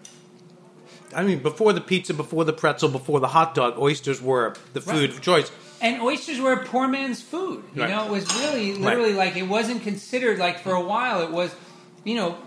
I 1.15 1.21
mean, 1.23 1.39
before 1.44 1.73
the 1.73 1.81
pizza, 1.81 2.13
before 2.13 2.44
the 2.45 2.53
pretzel, 2.53 2.89
before 2.89 3.19
the 3.19 3.27
hot 3.27 3.53
dog, 3.53 3.77
oysters 3.77 4.19
were 4.19 4.56
the 4.73 4.81
food 4.81 4.95
Right. 4.95 5.09
of 5.11 5.21
choice. 5.21 5.51
And 5.79 6.01
oysters 6.01 6.39
were 6.39 6.53
a 6.53 6.65
poor 6.65 6.88
man's 6.88 7.21
food. 7.21 7.63
You 7.75 7.83
Right. 7.83 7.91
know, 7.91 8.06
it 8.06 8.11
was 8.11 8.25
really, 8.39 8.73
literally 8.73 9.13
like 9.13 9.35
it 9.35 9.47
wasn't 9.47 9.83
considered 9.83 10.39
like 10.39 10.59
for 10.59 10.73
a 10.73 10.81
while. 10.81 11.21
It 11.21 11.29
was, 11.29 11.53
you 12.03 12.15
know, 12.15 12.38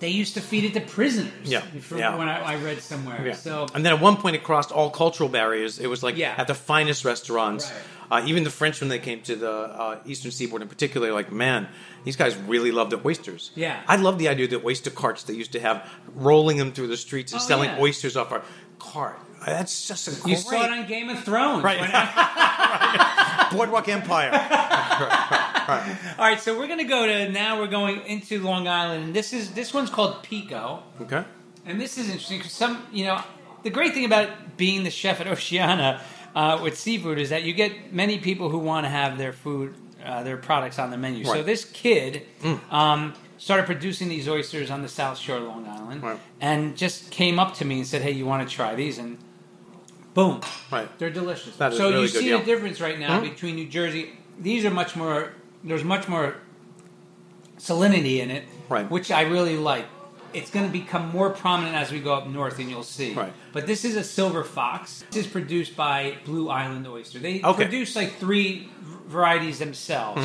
they 0.00 0.08
used 0.08 0.34
to 0.34 0.40
feed 0.40 0.64
it 0.64 0.74
to 0.74 0.80
prisoners. 0.80 1.32
Yeah, 1.44 1.62
yeah. 1.94 2.16
When 2.16 2.28
I, 2.28 2.40
I 2.54 2.56
read 2.56 2.80
somewhere. 2.80 3.24
Yeah. 3.26 3.32
So 3.34 3.66
and 3.74 3.84
then 3.84 3.92
at 3.94 4.00
one 4.00 4.16
point 4.16 4.36
it 4.36 4.44
crossed 4.44 4.70
all 4.72 4.90
cultural 4.90 5.28
barriers. 5.28 5.78
It 5.78 5.88
was 5.88 6.02
like 6.02 6.16
Yeah. 6.16 6.34
at 6.36 6.46
the 6.46 6.54
finest 6.54 7.04
restaurants. 7.04 7.70
Right. 7.70 7.82
Uh, 8.10 8.22
even 8.26 8.42
the 8.42 8.50
French, 8.50 8.80
when 8.80 8.88
they 8.88 8.98
came 8.98 9.20
to 9.20 9.36
the 9.36 9.50
uh, 9.52 9.98
Eastern 10.06 10.30
Seaboard 10.30 10.62
in 10.62 10.68
particular, 10.68 11.12
like 11.12 11.30
man, 11.30 11.68
these 12.04 12.16
guys 12.16 12.34
really 12.36 12.70
loved 12.70 12.90
the 12.92 13.00
oysters. 13.06 13.50
Yeah. 13.54 13.78
I 13.86 13.96
love 13.96 14.18
the 14.18 14.28
idea 14.28 14.44
of 14.46 14.50
the 14.50 14.64
oyster 14.64 14.88
carts 14.90 15.24
they 15.24 15.34
used 15.34 15.52
to 15.52 15.60
have, 15.60 15.86
rolling 16.14 16.56
them 16.56 16.72
through 16.72 16.86
the 16.86 16.96
streets 16.96 17.32
and 17.32 17.40
Oh, 17.42 17.44
selling 17.44 17.68
yeah. 17.70 17.80
oysters 17.80 18.16
off 18.16 18.32
our 18.32 18.42
cart. 18.78 19.18
That's 19.44 19.86
just 19.86 20.08
a 20.08 20.12
you 20.12 20.34
great 20.36 20.38
saw 20.38 20.64
it 20.64 20.70
on 20.72 20.86
Game 20.86 21.10
of 21.10 21.22
Thrones. 21.22 21.62
Right. 21.62 21.80
When- 21.80 21.90
Boardwalk 23.58 23.88
Empire. 23.88 24.30
all 26.18 26.24
right, 26.24 26.40
so 26.40 26.58
we're 26.58 26.66
gonna 26.68 26.84
go 26.84 27.06
to 27.06 27.28
now. 27.30 27.58
We're 27.60 27.66
going 27.66 28.00
into 28.06 28.40
Long 28.40 28.66
Island, 28.66 29.04
and 29.04 29.14
this 29.14 29.32
is 29.32 29.52
this 29.52 29.74
one's 29.74 29.90
called 29.90 30.22
Pico. 30.22 30.82
Okay. 31.00 31.24
And 31.66 31.80
this 31.80 31.98
is 31.98 32.06
interesting 32.08 32.38
because 32.38 32.52
some, 32.52 32.86
you 32.92 33.04
know, 33.04 33.22
the 33.62 33.70
great 33.70 33.92
thing 33.92 34.06
about 34.06 34.56
being 34.56 34.84
the 34.84 34.90
chef 34.90 35.20
at 35.20 35.26
Oceana 35.34 36.00
uh, 36.34 36.58
with 36.62 36.78
seafood 36.78 37.18
is 37.18 37.28
that 37.30 37.42
you 37.42 37.52
get 37.52 37.92
many 37.92 38.18
people 38.18 38.48
who 38.48 38.58
want 38.58 38.86
to 38.86 38.90
have 38.90 39.18
their 39.18 39.32
food, 39.34 39.74
uh, 40.04 40.22
their 40.22 40.38
products 40.38 40.78
on 40.78 40.90
the 40.90 40.96
menu. 40.96 41.24
So 41.24 41.32
Right. 41.32 41.42
Mm. 41.42 41.46
this 41.46 41.64
kid 41.66 42.22
um, 42.70 43.12
started 43.36 43.66
producing 43.66 44.08
these 44.08 44.26
oysters 44.28 44.70
on 44.70 44.80
the 44.82 44.88
South 44.88 45.18
Shore 45.18 45.36
of 45.36 45.42
Long 45.44 45.66
Island, 45.68 46.02
Right. 46.02 46.18
and 46.40 46.76
just 46.76 47.10
came 47.10 47.38
up 47.38 47.54
to 47.56 47.64
me 47.66 47.78
and 47.78 47.86
said, 47.86 48.00
"Hey, 48.02 48.12
you 48.12 48.24
want 48.24 48.48
to 48.48 48.54
try 48.54 48.74
these?" 48.74 48.96
And 48.98 49.18
boom, 50.14 50.40
Right. 50.72 50.88
they're 50.98 51.10
delicious. 51.10 51.54
So 51.56 51.68
really 51.68 52.02
you 52.02 52.08
see 52.08 52.30
yeah. 52.30 52.38
the 52.38 52.44
difference 52.44 52.80
right 52.80 52.98
now 52.98 53.20
Mhm. 53.20 53.30
between 53.30 53.56
New 53.56 53.66
Jersey. 53.68 54.12
These 54.40 54.64
are 54.64 54.70
much 54.70 54.96
more. 54.96 55.32
There's 55.64 55.84
much 55.84 56.08
more 56.08 56.36
salinity 57.58 58.18
in 58.20 58.30
it, 58.30 58.44
Right. 58.68 58.88
which 58.90 59.10
I 59.10 59.22
really 59.22 59.56
like. 59.56 59.86
It's 60.34 60.50
going 60.50 60.66
to 60.66 60.72
become 60.72 61.08
more 61.08 61.30
prominent 61.30 61.74
as 61.74 61.90
we 61.90 62.00
go 62.00 62.14
up 62.14 62.26
north, 62.28 62.58
and 62.58 62.68
you'll 62.70 62.82
see. 62.82 63.14
Right. 63.14 63.32
But 63.52 63.66
this 63.66 63.84
is 63.84 63.96
a 63.96 64.04
silver 64.04 64.44
fox. 64.44 65.04
This 65.10 65.24
is 65.26 65.32
produced 65.32 65.74
by 65.74 66.16
Blue 66.24 66.50
Island 66.50 66.86
Oyster. 66.86 67.18
They 67.18 67.40
Okay. 67.42 67.64
produce 67.64 67.96
like 67.96 68.16
three 68.18 68.68
varieties 69.06 69.58
themselves 69.58 70.22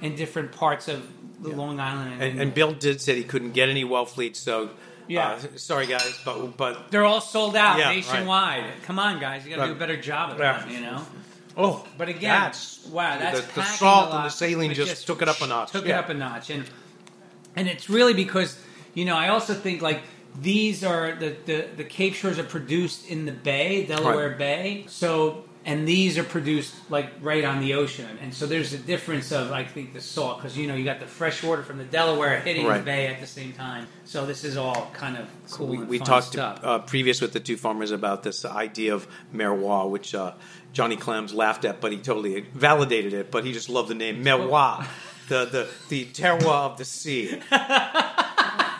in 0.00 0.16
different 0.16 0.52
parts 0.52 0.88
of 0.88 1.06
the 1.42 1.50
Long 1.50 1.78
Island. 1.78 2.12
Mm-hmm. 2.12 2.22
And, 2.22 2.40
and 2.40 2.54
Bill 2.54 2.72
did 2.72 3.00
say 3.02 3.16
he 3.16 3.24
couldn't 3.24 3.52
get 3.52 3.68
any 3.68 3.84
Wellfleet, 3.84 4.34
so 4.34 4.70
Yeah. 5.08 5.32
uh, 5.32 5.40
sorry 5.56 5.86
guys, 5.86 6.18
but 6.24 6.56
but 6.56 6.90
they're 6.90 7.04
all 7.04 7.20
sold 7.20 7.54
out 7.54 7.78
Yeah, 7.78 7.88
right. 7.88 7.96
nationwide. 7.96 8.64
Come 8.84 8.98
on, 8.98 9.20
guys, 9.20 9.44
you 9.46 9.54
got 9.54 9.62
to 9.62 9.68
do 9.68 9.76
a 9.76 9.78
better 9.78 9.98
job 10.00 10.30
of 10.32 10.38
Yeah. 10.38 10.58
that. 10.64 10.70
You 10.70 10.80
know. 10.80 11.04
Oh, 11.56 11.84
But 11.96 12.08
again, 12.08 12.22
that's 12.22 12.86
wow, 12.86 13.18
that's 13.18 13.40
the, 13.40 13.54
the 13.54 13.62
salt 13.62 14.12
a 14.12 14.16
and 14.16 14.24
the 14.26 14.30
saline 14.30 14.70
but 14.70 14.76
just, 14.76 15.06
took 15.06 15.22
it 15.22 15.28
up 15.28 15.40
a 15.40 15.46
notch. 15.46 15.72
Took 15.72 15.86
it 15.86 15.92
up 15.92 16.08
a 16.08 16.14
notch, 16.14 16.50
and 16.50 16.64
and 17.56 17.68
it's 17.68 17.88
really 17.88 18.14
because 18.14 18.58
you 18.94 19.04
know 19.04 19.16
I 19.16 19.28
also 19.28 19.54
think 19.54 19.82
like 19.82 20.02
these 20.40 20.84
are 20.84 21.14
the 21.14 21.36
the, 21.46 21.68
the 21.76 21.84
Cape 21.84 22.14
Shores 22.14 22.38
are 22.38 22.44
produced 22.44 23.08
in 23.08 23.26
the 23.26 23.32
Bay, 23.32 23.86
Delaware 23.86 24.28
Right. 24.30 24.38
Bay, 24.38 24.84
so. 24.88 25.44
And 25.66 25.88
these 25.88 26.18
are 26.18 26.24
produced 26.24 26.74
like 26.90 27.08
right 27.22 27.42
on 27.42 27.60
the 27.60 27.72
ocean, 27.74 28.18
and 28.20 28.34
so 28.34 28.46
there's 28.46 28.74
a 28.74 28.78
difference 28.78 29.32
of 29.32 29.50
I 29.50 29.64
think 29.64 29.94
the 29.94 30.00
salt 30.00 30.36
because 30.38 30.58
you 30.58 30.66
know 30.66 30.74
you 30.74 30.84
got 30.84 31.00
the 31.00 31.06
fresh 31.06 31.42
water 31.42 31.62
from 31.62 31.78
the 31.78 31.84
Delaware 31.84 32.38
hitting 32.40 32.68
the 32.68 32.80
bay 32.80 33.06
at 33.06 33.18
the 33.18 33.26
same 33.26 33.54
time. 33.54 33.86
So 34.04 34.26
this 34.26 34.44
is 34.44 34.58
all 34.58 34.90
kind 34.92 35.16
of 35.16 35.26
cool. 35.50 35.68
we, 35.68 35.76
and 35.78 35.88
we 35.88 35.98
fun 35.98 36.06
talked 36.06 36.26
stuff. 36.26 36.60
uh, 36.62 36.80
previous 36.80 37.22
with 37.22 37.32
the 37.32 37.40
two 37.40 37.56
farmers 37.56 37.92
about 37.92 38.22
this 38.22 38.44
idea 38.44 38.94
of 38.94 39.08
Merroir, 39.32 39.88
which 39.88 40.14
uh, 40.14 40.34
Johnny 40.74 40.96
Clems 40.96 41.32
laughed 41.32 41.64
at, 41.64 41.80
but 41.80 41.92
he 41.92 41.98
totally 41.98 42.40
validated 42.52 43.14
it. 43.14 43.30
But 43.30 43.44
he 43.44 43.52
just 43.54 43.70
loved 43.70 43.88
the 43.88 43.94
name 43.94 44.22
Merroir, 44.22 44.86
the 45.28 45.46
the 45.46 45.68
the 45.88 46.04
terroir 46.06 46.72
of 46.72 46.76
the 46.76 46.84
sea. 46.84 47.40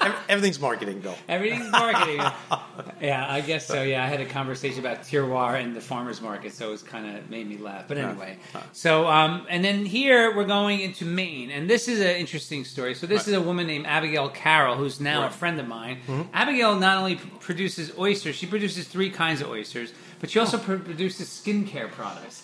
Ev- 0.07 0.17
Everything's 0.29 0.61
marketing, 0.61 1.01
Bill. 1.01 1.15
Everything's 1.29 1.71
marketing. 1.71 2.21
yeah, 3.01 3.27
I 3.29 3.41
guess 3.41 3.67
so. 3.67 3.83
Yeah, 3.83 4.03
I 4.05 4.07
had 4.07 4.21
a 4.21 4.27
conversation 4.27 4.81
about 4.81 5.03
terroir 5.03 5.61
and 5.61 5.75
the 5.75 5.81
farmers 5.81 6.21
market, 6.21 6.53
so 6.53 6.69
it 6.69 6.73
was 6.73 6.83
kind 6.83 7.17
of 7.17 7.31
made 7.31 7.49
me 7.49 7.57
laugh. 7.59 7.85
But 7.89 7.99
anyway, 7.99 8.39
so 8.73 9.07
um, 9.09 9.47
and 9.49 9.65
then 9.65 9.85
here 9.87 10.35
we're 10.37 10.45
going 10.47 10.81
into 10.81 11.05
Maine, 11.05 11.51
and 11.51 11.69
this 11.69 11.89
is 11.89 12.01
an 12.01 12.17
interesting 12.17 12.65
story. 12.65 12.95
So 12.95 13.07
this 13.07 13.27
is 13.29 13.35
a 13.35 13.41
woman 13.41 13.67
named 13.67 13.87
Abigail 13.87 14.29
Carroll, 14.29 14.77
who's 14.77 15.01
now 15.01 15.27
a 15.27 15.31
friend 15.31 15.59
of 15.61 15.67
mine. 15.69 15.99
Abigail 16.33 16.77
not 16.79 16.99
only 16.99 17.17
produces 17.17 17.97
oysters, 17.99 18.35
she 18.37 18.47
produces 18.47 18.87
three 18.89 19.11
kinds 19.11 19.41
of 19.41 19.49
oysters, 19.49 19.93
but 20.21 20.31
she 20.31 20.39
also 20.39 20.59
pr- 20.59 20.77
produces 20.77 21.29
skincare 21.29 21.91
products. 21.91 22.43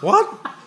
What? 0.00 0.40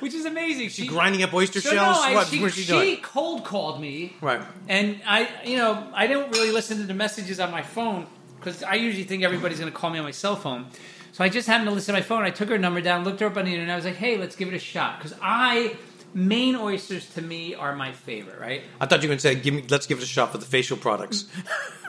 which 0.00 0.14
is 0.14 0.24
amazing. 0.24 0.68
She 0.70 0.86
grinding 0.86 1.22
up 1.22 1.32
oyster 1.34 1.60
so 1.60 1.70
shells. 1.70 1.96
No, 1.96 2.02
I, 2.02 2.14
what? 2.14 2.26
she, 2.28 2.40
What's 2.40 2.54
she 2.54 2.62
she 2.62 2.72
doing? 2.72 2.96
cold 3.02 3.44
called 3.44 3.80
me, 3.80 4.14
Right. 4.20 4.40
And 4.68 5.00
I, 5.06 5.28
you 5.44 5.56
know, 5.56 5.86
I 5.94 6.06
don't 6.06 6.30
really 6.32 6.50
listen 6.52 6.78
to 6.78 6.84
the 6.84 6.94
messages 6.94 7.40
on 7.40 7.50
my 7.50 7.62
phone 7.62 8.06
because 8.38 8.62
I 8.62 8.74
usually 8.74 9.04
think 9.04 9.22
everybody's 9.22 9.58
going 9.60 9.70
to 9.70 9.76
call 9.76 9.90
me 9.90 9.98
on 9.98 10.04
my 10.04 10.10
cell 10.10 10.36
phone. 10.36 10.66
So 11.12 11.22
I 11.22 11.28
just 11.28 11.46
happened 11.46 11.68
to 11.68 11.74
listen 11.74 11.94
to 11.94 12.00
my 12.00 12.04
phone. 12.04 12.22
I 12.22 12.30
took 12.30 12.48
her 12.48 12.58
number 12.58 12.80
down, 12.80 13.04
looked 13.04 13.20
her 13.20 13.26
up 13.26 13.36
on 13.36 13.44
the 13.44 13.50
internet. 13.50 13.64
and 13.64 13.72
I 13.72 13.76
was 13.76 13.84
like, 13.84 13.96
"Hey, 13.96 14.16
let's 14.16 14.34
give 14.34 14.48
it 14.48 14.54
a 14.54 14.58
shot." 14.58 14.98
Because 14.98 15.16
I, 15.20 15.76
Maine 16.14 16.56
oysters 16.56 17.06
to 17.14 17.22
me 17.22 17.54
are 17.54 17.76
my 17.76 17.92
favorite. 17.92 18.40
Right? 18.40 18.62
I 18.80 18.86
thought 18.86 19.02
you 19.02 19.08
were 19.08 19.12
going 19.12 19.18
to 19.18 19.22
say, 19.22 19.34
"Give 19.34 19.52
me, 19.52 19.64
let's 19.68 19.86
give 19.86 19.98
it 19.98 20.04
a 20.04 20.06
shot 20.06 20.32
for 20.32 20.38
the 20.38 20.46
facial 20.46 20.78
products." 20.78 21.26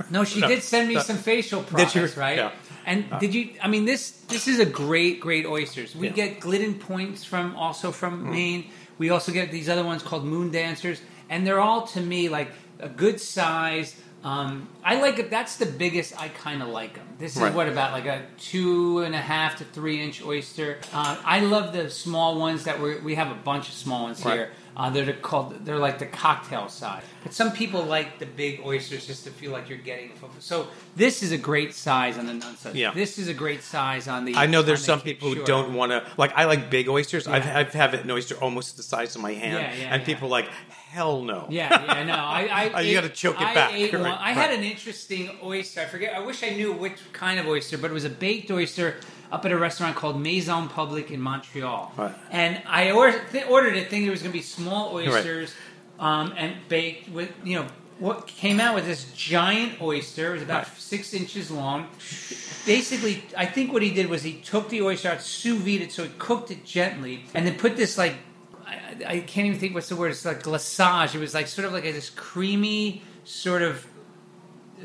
No, 0.09 0.25
she 0.25 0.39
No, 0.41 0.47
did 0.49 0.61
send 0.61 0.89
me 0.89 0.95
no. 0.95 1.01
some 1.01 1.17
facial 1.17 1.63
products, 1.63 2.17
right? 2.17 2.37
Yeah. 2.37 2.51
And 2.85 3.05
did 3.19 3.33
you? 3.33 3.49
I 3.61 3.67
mean, 3.67 3.85
this 3.85 4.11
this 4.27 4.47
is 4.47 4.59
a 4.59 4.65
great, 4.65 5.19
great 5.19 5.45
oysters. 5.45 5.95
We 5.95 6.07
Yeah. 6.07 6.13
get 6.13 6.39
Glidden 6.39 6.75
points 6.75 7.23
from 7.23 7.55
also 7.55 7.91
from 7.91 8.25
Mm. 8.25 8.31
Maine. 8.31 8.65
We 8.97 9.09
also 9.09 9.31
get 9.31 9.51
these 9.51 9.69
other 9.69 9.83
ones 9.83 10.03
called 10.03 10.25
Moon 10.25 10.51
Dancers, 10.51 11.01
and 11.29 11.45
they're 11.47 11.59
all 11.59 11.87
to 11.87 12.01
me 12.01 12.29
like 12.29 12.51
a 12.79 12.89
good 12.89 13.19
size. 13.21 13.95
Um, 14.23 14.69
I 14.85 14.95
like 15.01 15.19
it. 15.19 15.29
That's 15.29 15.57
the 15.57 15.65
biggest. 15.65 16.13
I 16.19 16.29
kind 16.29 16.61
of 16.61 16.69
like 16.69 16.93
them. 16.95 17.07
This 17.19 17.35
is 17.35 17.41
Right. 17.41 17.53
what 17.53 17.67
about 17.67 17.91
like 17.91 18.05
a 18.05 18.21
two 18.39 18.99
and 18.99 19.13
a 19.13 19.19
half 19.21 19.57
to 19.57 19.65
three 19.65 20.01
inch 20.01 20.23
oyster. 20.23 20.77
Uh, 20.93 21.17
I 21.25 21.41
love 21.41 21.73
the 21.73 21.89
small 21.89 22.39
ones 22.39 22.63
that 22.63 22.79
we 22.81 22.95
we 22.99 23.15
have 23.15 23.31
a 23.31 23.35
bunch 23.35 23.67
of 23.67 23.73
small 23.73 24.03
ones 24.03 24.23
Right. 24.23 24.33
here. 24.35 24.51
Uh, 24.75 24.89
they're 24.89 25.05
the- 25.05 25.13
called 25.13 25.65
they're 25.65 25.77
like 25.77 25.99
the 25.99 26.05
cocktail 26.05 26.67
size. 26.67 27.03
But 27.23 27.33
some 27.33 27.51
people 27.51 27.83
like 27.83 28.19
the 28.19 28.25
big 28.25 28.61
oysters 28.65 29.05
just 29.05 29.23
to 29.25 29.29
feel 29.29 29.51
like 29.51 29.69
you're 29.69 29.77
getting. 29.77 30.11
So 30.39 30.67
this 30.95 31.21
is 31.23 31.31
a 31.31 31.37
great 31.37 31.73
size 31.73 32.17
on 32.17 32.25
the 32.25 32.33
nunsuck. 32.33 32.73
Yeah. 32.73 32.91
This 32.91 33.17
is 33.19 33.27
a 33.27 33.33
great 33.33 33.61
size 33.63 34.07
on 34.07 34.25
the. 34.25 34.35
I 34.35 34.45
know 34.47 34.61
there's 34.61 34.83
some 34.83 34.99
people 35.01 35.33
who 35.33 35.43
don't 35.45 35.73
want 35.73 35.91
to 35.91 36.03
like. 36.17 36.33
I 36.35 36.45
like 36.45 36.69
big 36.69 36.89
oysters. 36.89 37.27
I've, 37.27 37.45
I've 37.45 37.73
had 37.73 37.93
an 37.93 38.09
oyster 38.09 38.35
almost 38.41 38.75
the 38.77 38.83
size 38.83 39.15
of 39.15 39.21
my 39.21 39.33
hand, 39.33 39.53
Yeah, 39.59 39.73
yeah, 39.85 39.93
and 39.93 40.01
yeah. 40.01 40.05
people 40.05 40.27
like 40.29 40.47
hell 40.89 41.21
no. 41.23 41.47
Yeah, 41.49 41.69
yeah, 41.85 42.03
no. 42.03 42.13
I, 42.13 42.41
I 42.51 42.71
Oh, 42.75 42.79
you 42.79 42.93
gotta 42.93 43.09
choke 43.09 43.35
it 43.41 43.47
I 43.47 43.53
back. 43.53 43.73
ate. 43.73 43.93
Right, 43.93 44.17
I 44.19 44.31
had 44.33 44.51
an 44.51 44.63
interesting 44.63 45.29
oyster. 45.43 45.81
I 45.81 45.85
forget. 45.85 46.15
I 46.15 46.19
wish 46.19 46.43
I 46.43 46.49
knew 46.49 46.71
which 46.73 46.97
kind 47.13 47.39
of 47.39 47.47
oyster, 47.47 47.77
but 47.77 47.89
it 47.91 47.93
was 47.93 48.05
a 48.05 48.09
baked 48.09 48.51
oyster 48.51 48.97
up 49.33 49.43
at 49.45 49.51
a 49.51 49.57
restaurant 49.57 49.95
called 49.95 50.21
Maison 50.21 50.69
Publique 50.69 51.09
in 51.11 51.19
Montreal. 51.19 51.91
Right. 51.97 52.13
And 52.31 52.61
I 52.67 52.91
ordered, 52.91 53.23
th- 53.31 53.47
ordered 53.49 53.75
it 53.75 53.89
thinking 53.89 54.07
it 54.07 54.11
was 54.11 54.21
going 54.21 54.31
to 54.31 54.37
be 54.37 54.43
small 54.43 54.93
oysters 54.93 55.53
um, 55.99 56.33
and 56.37 56.55
baked 56.69 57.09
with 57.09 57.31
you 57.43 57.55
know. 57.59 57.67
What 57.99 58.27
came 58.27 58.59
out 58.59 58.73
with 58.75 58.85
this 58.87 59.05
giant 59.13 59.79
oyster? 59.81 60.31
It 60.31 60.33
was 60.33 60.41
about 60.41 60.63
Right. 60.67 60.77
six 60.77 61.13
inches 61.13 61.51
long. 61.51 61.87
Basically, 62.65 63.23
I 63.37 63.45
think 63.45 63.71
what 63.71 63.81
he 63.81 63.91
did 63.91 64.09
was 64.09 64.23
he 64.23 64.33
took 64.33 64.69
the 64.69 64.81
oyster 64.81 65.09
out, 65.09 65.21
sous 65.21 65.59
vide 65.61 65.81
it, 65.81 65.91
so 65.91 66.03
he 66.03 66.09
cooked 66.17 66.49
it 66.51 66.65
gently, 66.65 67.23
and 67.33 67.45
then 67.45 67.55
put 67.55 67.77
this 67.77 67.97
like 67.97 68.15
I, 68.65 68.95
I 69.07 69.19
can't 69.19 69.47
even 69.47 69.59
think 69.59 69.73
what's 69.75 69.89
the 69.89 69.95
word. 69.95 70.11
It's 70.11 70.25
like 70.25 70.41
glaçage. 70.43 71.13
It 71.15 71.19
was 71.19 71.33
like 71.33 71.47
sort 71.47 71.65
of 71.67 71.71
like 71.71 71.85
a, 71.85 71.91
this 71.91 72.09
creamy 72.09 73.03
sort 73.25 73.61
of 73.61 73.85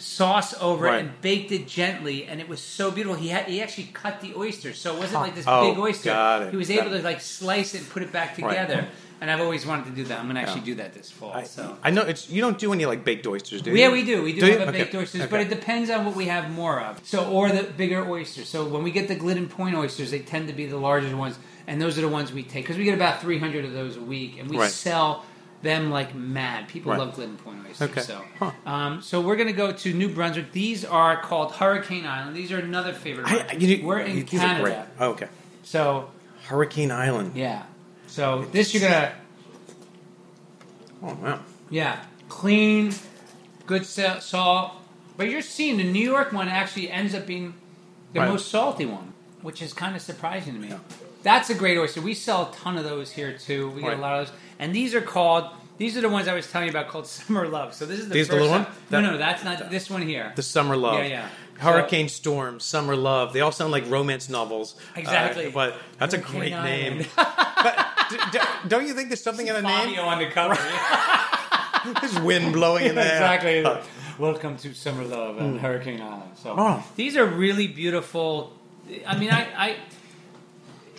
sauce 0.01 0.55
over 0.61 0.85
Right. 0.85 0.97
it 0.97 1.01
and 1.07 1.21
baked 1.21 1.53
it 1.53 1.67
gently, 1.67 2.25
and 2.27 2.41
it 2.41 2.49
was 2.49 2.61
so 2.61 2.91
beautiful. 2.91 3.19
He 3.19 3.29
had 3.29 3.47
he 3.47 3.61
actually 3.63 3.89
cut 3.93 4.21
the 4.21 4.33
oyster, 4.37 4.73
so 4.75 4.95
it 4.95 4.99
wasn't 4.99 5.21
like 5.23 5.35
this 5.35 5.45
Oh, 5.47 5.71
big 5.71 5.79
oyster. 5.79 6.11
got 6.11 6.43
it. 6.43 6.51
He 6.51 6.57
was 6.57 6.69
Got 6.69 6.79
able 6.87 6.93
it. 6.95 6.99
to 6.99 7.05
like 7.05 7.21
slice 7.21 7.75
it 7.75 7.79
and 7.83 7.91
put 7.91 8.03
it 8.03 8.13
back 8.13 8.39
Right. 8.39 8.49
together. 8.49 8.87
And 9.21 9.29
I've 9.29 9.41
always 9.41 9.67
wanted 9.67 9.87
to 9.87 9.91
do 9.91 10.05
that. 10.05 10.21
I'm 10.21 10.29
gonna 10.29 10.39
actually 10.41 10.61
Yeah. 10.61 10.67
do 10.67 10.75
that 10.77 10.95
this 10.95 11.11
fall. 11.11 11.33
I, 11.33 11.43
so. 11.43 11.77
I 11.83 11.91
know 11.91 12.03
it's 12.03 12.31
you 12.31 12.41
don't 12.41 12.57
do 12.57 12.73
any 12.73 12.87
like 12.87 13.03
baked 13.05 13.27
oysters, 13.27 13.63
do 13.63 13.71
you? 13.73 13.77
Yeah, 13.77 13.91
we 13.91 14.05
do. 14.05 14.23
We 14.23 14.33
do, 14.33 14.47
you? 14.47 14.53
have 14.53 14.61
a 14.61 14.69
Okay. 14.71 14.85
baked 14.85 14.95
oysters, 14.95 15.27
but 15.27 15.41
it 15.41 15.49
depends 15.49 15.91
on 15.91 16.05
what 16.05 16.15
we 16.15 16.27
have 16.27 16.51
more 16.53 16.81
of. 16.81 17.01
So, 17.03 17.25
or 17.29 17.49
the 17.51 17.65
bigger 17.65 18.09
oysters. 18.09 18.49
So, 18.49 18.65
when 18.65 18.85
we 18.85 18.93
get 18.93 19.09
the 19.09 19.17
Glidden 19.17 19.49
Point 19.49 19.75
oysters, 19.77 20.13
they 20.13 20.21
tend 20.21 20.47
to 20.47 20.55
be 20.55 20.67
the 20.67 20.77
larger 20.77 21.17
ones, 21.17 21.37
and 21.67 21.83
those 21.83 21.99
are 21.99 22.03
the 22.03 22.09
ones 22.09 22.33
we 22.33 22.45
take 22.45 22.63
because 22.63 22.77
we 22.77 22.85
get 22.85 22.95
about 22.95 23.21
300 23.21 23.65
of 23.65 23.73
those 23.73 23.97
a 23.97 24.01
week, 24.01 24.37
and 24.39 24.49
we 24.49 24.57
Right. 24.57 24.71
sell 24.71 25.25
them 25.63 25.91
like 25.91 26.15
mad. 26.15 26.69
People 26.69 26.93
Right. 26.93 26.99
love 27.01 27.15
Glidden 27.15 27.37
Point 27.37 27.59
oysters. 27.69 27.91
Okay. 27.91 28.01
So, 28.01 28.23
Huh. 28.39 28.53
um, 28.65 29.03
so 29.03 29.21
we're 29.21 29.37
going 29.37 29.49
to 29.49 29.53
go 29.55 29.73
to 29.73 29.93
New 29.93 30.09
Brunswick. 30.09 30.53
These 30.53 30.85
are 30.85 31.21
called 31.21 31.53
Hurricane 31.53 32.07
Island. 32.07 32.37
These 32.37 32.53
are 32.53 32.59
another 32.59 32.93
favorite. 32.93 33.27
I, 33.27 33.55
you, 33.55 33.85
we're 33.85 33.99
in 34.01 34.25
these 34.25 34.35
are 34.43 34.61
great. 34.61 34.73
Canada, 34.75 34.87
Oh, 35.01 35.11
okay. 35.11 35.29
so 35.65 36.11
Hurricane 36.45 36.91
Island. 36.93 37.33
yeah. 37.35 37.65
So 38.07 38.47
this 38.53 38.73
you're 38.73 38.83
gonna 38.89 39.13
Oh 41.03 41.15
wow. 41.23 41.41
Yeah, 41.71 42.01
clean, 42.29 42.93
good 43.67 43.85
salt. 43.87 44.73
But 45.17 45.29
you're 45.31 45.43
seeing 45.43 45.77
the 45.77 45.85
New 45.85 46.03
York 46.05 46.33
one 46.33 46.49
actually 46.49 46.91
ends 46.91 47.15
up 47.15 47.27
being 47.27 47.55
the 48.13 48.21
Right. 48.21 48.29
most 48.31 48.49
salty 48.51 48.87
one, 48.87 49.13
which 49.43 49.61
is 49.61 49.73
kind 49.73 49.95
of 49.95 50.03
surprising 50.03 50.55
to 50.55 50.61
me. 50.61 50.73
That's 51.23 51.51
a 51.51 51.55
great 51.55 51.77
oyster. 51.79 52.01
We 52.01 52.15
sell 52.15 52.51
a 52.53 52.55
ton 52.57 52.79
of 52.79 52.85
those 52.85 53.11
here 53.13 53.33
too. 53.37 53.71
We 53.71 53.81
get 53.83 53.89
Right. 53.89 53.99
a 53.99 54.01
lot 54.01 54.21
of 54.21 54.27
those, 54.29 54.37
and 54.59 54.75
these 54.75 54.95
are 54.95 55.01
called. 55.01 55.45
These 55.79 55.97
are 55.97 56.01
the 56.01 56.09
ones 56.09 56.27
I 56.27 56.35
was 56.35 56.51
telling 56.51 56.67
you 56.67 56.73
about 56.73 56.89
called 56.89 57.07
Summer 57.07 57.47
Love. 57.47 57.73
So 57.75 57.87
this 57.87 58.01
is 58.01 58.09
the 58.09 58.15
These 58.15 58.27
the 58.29 58.33
first 58.35 58.43
little 58.43 58.59
one? 58.65 58.67
No, 58.91 59.01
That- 59.03 59.13
no, 59.13 59.19
that's 59.19 59.45
not 59.45 59.71
this 59.71 59.89
one 59.89 60.03
here. 60.03 60.33
The 60.35 60.43
summer 60.43 60.77
love. 60.77 60.99
Yeah, 60.99 61.05
yeah. 61.05 61.29
Hurricane 61.59 62.09
storm, 62.09 62.59
summer 62.61 62.95
love. 62.97 63.33
They 63.33 63.41
all 63.41 63.53
sound 63.53 63.71
like 63.73 63.89
romance 63.89 64.29
novels. 64.29 64.75
Exactly. 64.97 65.47
Uh, 65.47 65.51
but 65.51 65.75
that's 65.99 66.15
a 66.15 66.19
Hurricane 66.19 66.41
great 66.41 66.63
name. 66.63 67.07
But 67.17 67.89
d- 68.11 68.17
d- 68.39 68.39
don't 68.69 68.87
you 68.87 68.95
think 68.95 69.09
there's 69.09 69.23
something 69.23 69.47
in 69.49 69.57
a 69.57 69.63
name? 69.63 69.99
On 69.99 70.19
the 70.21 70.27
cover. 70.27 70.55
There's 72.01 72.19
wind 72.21 72.53
blowing 72.53 72.87
in 72.87 72.95
there. 72.95 73.05
exactly. 73.15 73.65
Uh, 73.65 73.79
Welcome 74.19 74.57
to 74.59 74.75
Summer 74.75 75.05
Love 75.05 75.39
and 75.39 75.61
Hurricane 75.61 76.01
Island. 76.01 76.33
So 76.43 76.55
Oh. 76.57 76.85
these 76.97 77.17
are 77.17 77.25
really 77.27 77.67
beautiful. 77.67 78.53
I 79.07 79.17
mean, 79.19 79.31
I, 79.31 79.47
I 79.57 79.77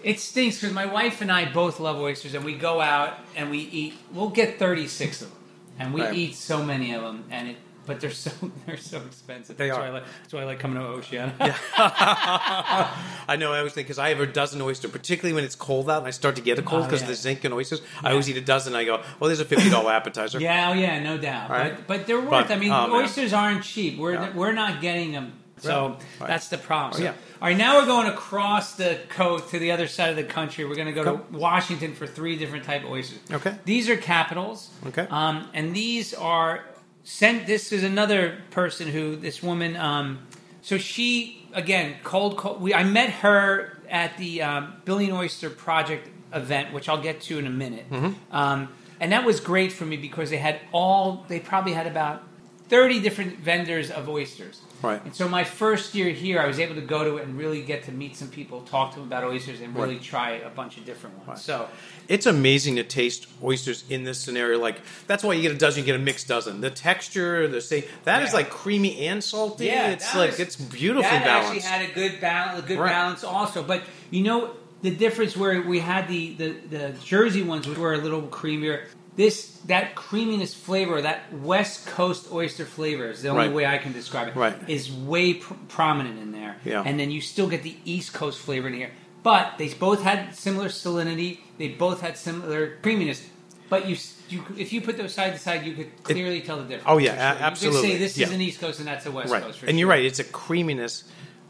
it 0.04 0.20
stinks 0.20 0.60
because 0.60 0.74
my 0.74 0.86
wife 0.86 1.22
and 1.22 1.32
I 1.32 1.52
both 1.52 1.80
love 1.80 1.98
oysters, 1.98 2.34
and 2.34 2.44
we 2.46 2.56
go 2.56 2.82
out 2.82 3.18
and 3.36 3.50
we 3.52 3.60
eat. 3.60 3.94
We'll 4.14 4.30
get 4.30 4.60
thirty 4.60 4.88
six 4.88 5.22
of 5.22 5.30
them, 5.30 5.38
and 5.80 5.94
we 5.94 6.02
Right. 6.02 6.14
eat 6.16 6.36
so 6.36 6.64
many 6.64 6.94
of 6.94 7.02
them, 7.02 7.26
and 7.32 7.50
it. 7.50 7.58
But 7.86 8.02
they're 8.02 8.12
so 8.12 8.30
they're 8.68 8.78
so 8.78 9.00
expensive. 9.02 9.58
They 9.58 9.68
that's 9.68 9.78
are. 9.80 9.82
Why 9.82 9.88
I 9.88 9.92
like, 9.92 10.04
that's 10.22 10.34
why 10.34 10.42
I 10.42 10.46
like 10.46 10.60
coming 10.60 10.78
to 10.80 10.86
Oceana. 10.88 11.34
I 11.40 13.36
know. 13.40 13.52
I 13.52 13.58
always 13.60 13.74
think 13.74 13.88
because 13.88 13.98
I 14.00 14.10
have 14.10 14.20
a 14.20 14.28
dozen 14.28 14.62
oyster, 14.62 14.88
particularly 14.90 15.34
when 15.34 15.44
it's 15.44 15.56
cold 15.56 15.90
out 15.90 16.00
and 16.00 16.08
I 16.08 16.12
start 16.12 16.36
to 16.36 16.42
get 16.42 16.60
a 16.60 16.62
cold 16.62 16.84
Oh, 16.84 16.86
because 16.86 17.02
yeah. 17.02 17.06
of 17.06 17.10
the 17.10 17.16
zinc 17.16 17.46
in 17.46 17.54
oysters. 17.54 17.82
I 18.04 18.12
always 18.12 18.30
eat 18.30 18.38
a 18.38 18.42
dozen. 18.42 18.76
I 18.76 18.86
go, 18.86 19.02
well, 19.20 19.28
there's 19.28 19.40
a 19.40 19.46
fifty 19.46 19.70
dollar 19.72 19.92
appetizer. 20.00 20.40
Yeah, 20.40 20.70
oh 20.70 20.74
yeah, 20.74 21.00
no 21.02 21.18
doubt. 21.18 21.50
Right. 21.50 21.76
But, 21.76 21.88
but 21.88 22.08
they're 22.08 22.20
worth. 22.20 22.30
But, 22.30 22.52
I 22.52 22.58
mean, 22.58 22.72
oh, 22.72 22.88
man. 22.88 23.04
oysters 23.04 23.34
aren't 23.34 23.64
cheap. 23.64 23.98
We're 23.98 24.14
Yeah. 24.14 24.34
we're 24.36 24.54
not 24.54 24.82
getting 24.82 25.12
them, 25.12 25.34
so 25.60 25.98
Right. 26.20 26.28
That's 26.28 26.50
the 26.50 26.58
problem. 26.58 26.94
Oh, 26.94 26.98
So- 26.98 27.04
yeah. 27.04 27.14
All 27.42 27.48
right, 27.48 27.56
now 27.58 27.80
we're 27.80 27.86
going 27.86 28.08
across 28.08 28.76
the 28.76 29.00
coast 29.08 29.50
to 29.52 29.60
the 29.60 29.72
other 29.72 29.88
side 29.88 30.10
of 30.10 30.18
the 30.18 30.26
country. 30.26 30.66
We're 30.66 30.76
going 30.76 30.88
to 30.88 30.94
go 30.94 31.04
to 31.18 31.24
Washington 31.38 31.96
for 31.96 32.06
three 32.06 32.36
different 32.36 32.66
type 32.66 32.84
of 32.84 32.90
oysters. 32.90 33.20
Okay. 33.32 33.56
These 33.64 33.88
are 33.90 33.96
capitals. 33.96 34.70
Okay. 34.88 35.08
Um, 35.10 35.48
and 35.54 35.74
these 35.74 36.14
are 36.14 36.66
sent. 37.04 37.48
This 37.48 37.72
is 37.72 37.84
another 37.84 38.40
person 38.52 38.90
who 38.90 39.16
this 39.16 39.42
woman. 39.42 39.78
Um, 39.78 40.28
so 40.62 40.78
she 40.78 41.48
again 41.54 41.96
cold 42.04 42.38
cold. 42.38 42.62
We 42.62 42.74
I 42.74 42.84
met 42.84 43.10
her 43.10 43.78
at 43.90 44.18
the 44.18 44.42
um, 44.42 44.74
Billion 44.84 45.14
Oyster 45.14 45.50
Project 45.50 46.10
event, 46.34 46.74
which 46.74 46.90
I'll 46.90 47.02
get 47.02 47.22
to 47.22 47.40
in 47.40 47.48
a 47.48 47.50
minute. 47.52 47.90
Mm-hmm. 47.90 48.36
Um, 48.36 48.68
and 49.00 49.14
that 49.14 49.24
was 49.24 49.40
great 49.40 49.72
for 49.72 49.86
me 49.86 49.96
because 49.96 50.30
they 50.30 50.38
had 50.38 50.60
all. 50.74 51.26
They 51.30 51.40
probably 51.40 51.72
had 51.72 51.88
about 51.88 52.24
thirty 52.68 53.00
different 53.00 53.40
vendors 53.40 53.90
of 53.90 54.10
oysters. 54.10 54.60
Right. 54.82 55.04
And 55.04 55.14
so 55.14 55.28
my 55.28 55.44
first 55.44 55.94
year 55.94 56.10
here, 56.10 56.40
I 56.40 56.48
was 56.48 56.58
able 56.60 56.76
to 56.76 56.82
go 56.82 57.04
to 57.04 57.18
it 57.18 57.26
and 57.28 57.38
really 57.38 57.62
get 57.62 57.84
to 57.86 57.92
meet 57.92 58.16
some 58.16 58.30
people, 58.30 58.62
talk 58.62 58.92
to 58.94 59.00
them 59.00 59.08
about 59.08 59.24
oysters, 59.26 59.60
and 59.60 59.76
really 59.76 59.96
Right. 59.96 60.04
try 60.04 60.32
a 60.32 60.50
bunch 60.50 60.78
of 60.78 60.86
different 60.86 61.18
ones. 61.18 61.28
Right. 61.30 61.38
So 61.38 61.68
It's 62.08 62.26
amazing 62.26 62.78
to 62.78 62.84
taste 62.84 63.28
oysters 63.44 63.84
in 63.90 64.04
this 64.04 64.20
scenario. 64.20 64.58
Like 64.58 64.78
that's 65.06 65.24
why 65.24 65.34
you 65.34 65.42
get 65.42 65.52
a 65.52 65.58
dozen, 65.58 65.82
you 65.82 65.86
get 65.86 65.96
a 65.96 66.04
mixed 66.04 66.28
dozen. 66.28 66.62
The 66.62 66.72
texture, 66.72 67.48
the 67.48 67.62
say 67.62 67.86
that 68.06 68.24
is 68.24 68.30
Yeah. 68.30 68.36
like 68.36 68.50
creamy 68.50 69.06
and 69.08 69.24
salty. 69.24 69.66
Yeah, 69.66 69.90
it's 69.92 70.16
like 70.16 70.32
was- 70.32 70.40
it's 70.40 70.56
beautiful. 70.56 71.04
that 71.04 71.24
balanced. 71.26 71.66
actually 71.66 71.70
had 71.70 71.90
a 71.90 71.94
good 71.94 72.20
balance, 72.22 72.60
a 72.60 72.68
good 72.68 72.80
Right. 72.80 72.90
balance 72.90 73.24
also. 73.24 73.62
But 73.64 73.84
you 74.12 74.24
know 74.24 74.52
the 74.82 74.92
difference 74.92 75.36
where 75.36 75.62
we 75.62 75.80
had 75.80 76.08
the, 76.08 76.34
the 76.36 76.56
the 76.70 76.94
Jersey 77.04 77.42
ones 77.44 77.68
which 77.68 77.78
were 77.78 77.94
a 77.94 77.98
little 77.98 78.22
creamier. 78.24 78.84
This 79.20 79.48
that 79.66 79.96
creaminess 79.96 80.54
flavor, 80.54 81.02
that 81.02 81.34
West 81.34 81.86
Coast 81.88 82.32
oyster 82.32 82.64
flavor 82.64 83.08
is 83.10 83.22
the 83.22 83.28
only 83.28 83.48
Right. 83.48 83.54
way 83.54 83.66
I 83.66 83.78
can 83.78 83.92
describe 83.92 84.30
it. 84.30 84.36
Right. 84.38 84.56
is 84.70 84.90
way 84.90 85.34
pr- 85.34 85.56
prominent 85.68 86.18
in 86.20 86.32
there. 86.32 86.56
Yeah. 86.64 86.84
and 86.86 86.98
then 86.98 87.12
you 87.12 87.20
still 87.20 87.50
get 87.50 87.62
the 87.64 87.76
East 87.84 88.14
Coast 88.14 88.40
flavor 88.40 88.70
in 88.70 88.76
here. 88.76 88.92
But 89.22 89.56
they 89.58 89.68
both 89.74 90.04
had 90.04 90.34
similar 90.38 90.70
salinity. 90.70 91.40
They 91.58 91.68
both 91.68 92.00
had 92.00 92.18
similar 92.18 92.78
creaminess. 92.82 93.22
But 93.70 93.90
you, 93.90 93.98
you 94.30 94.42
if 94.58 94.72
you 94.72 94.80
put 94.80 94.96
those 94.98 95.14
side 95.14 95.34
to 95.34 95.40
side, 95.40 95.66
you 95.66 95.74
could 95.74 96.02
clearly 96.04 96.40
tell 96.40 96.56
the 96.56 96.64
difference. 96.64 96.86
Oh, 96.88 96.98
yeah, 96.98 97.50
for 97.50 97.54
a- 97.54 97.56
sure. 97.58 97.72
You 97.74 97.78
could 97.78 97.82
say 97.90 97.98
this 97.98 98.18
Yeah. 98.18 98.28
is 98.28 98.32
an 98.32 98.40
East 98.40 98.62
Coast 98.62 98.80
and 98.80 98.88
that's 98.88 99.06
a 99.06 99.12
West 99.12 99.34
right, 99.34 99.44
Coast. 99.44 99.64
And 99.64 99.72
sure. 99.72 99.80
you're 99.80 99.90
right. 99.90 100.06
It's 100.06 100.20
a 100.20 100.24
creaminess 100.24 101.04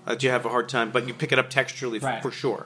that 0.06 0.24
you 0.24 0.32
have 0.32 0.44
a 0.44 0.50
hard 0.50 0.70
time, 0.70 0.90
but 0.90 1.08
you 1.08 1.14
pick 1.14 1.32
it 1.32 1.38
up 1.38 1.52
texturally 1.52 2.02
Right. 2.02 2.20
for 2.20 2.32
sure. 2.32 2.66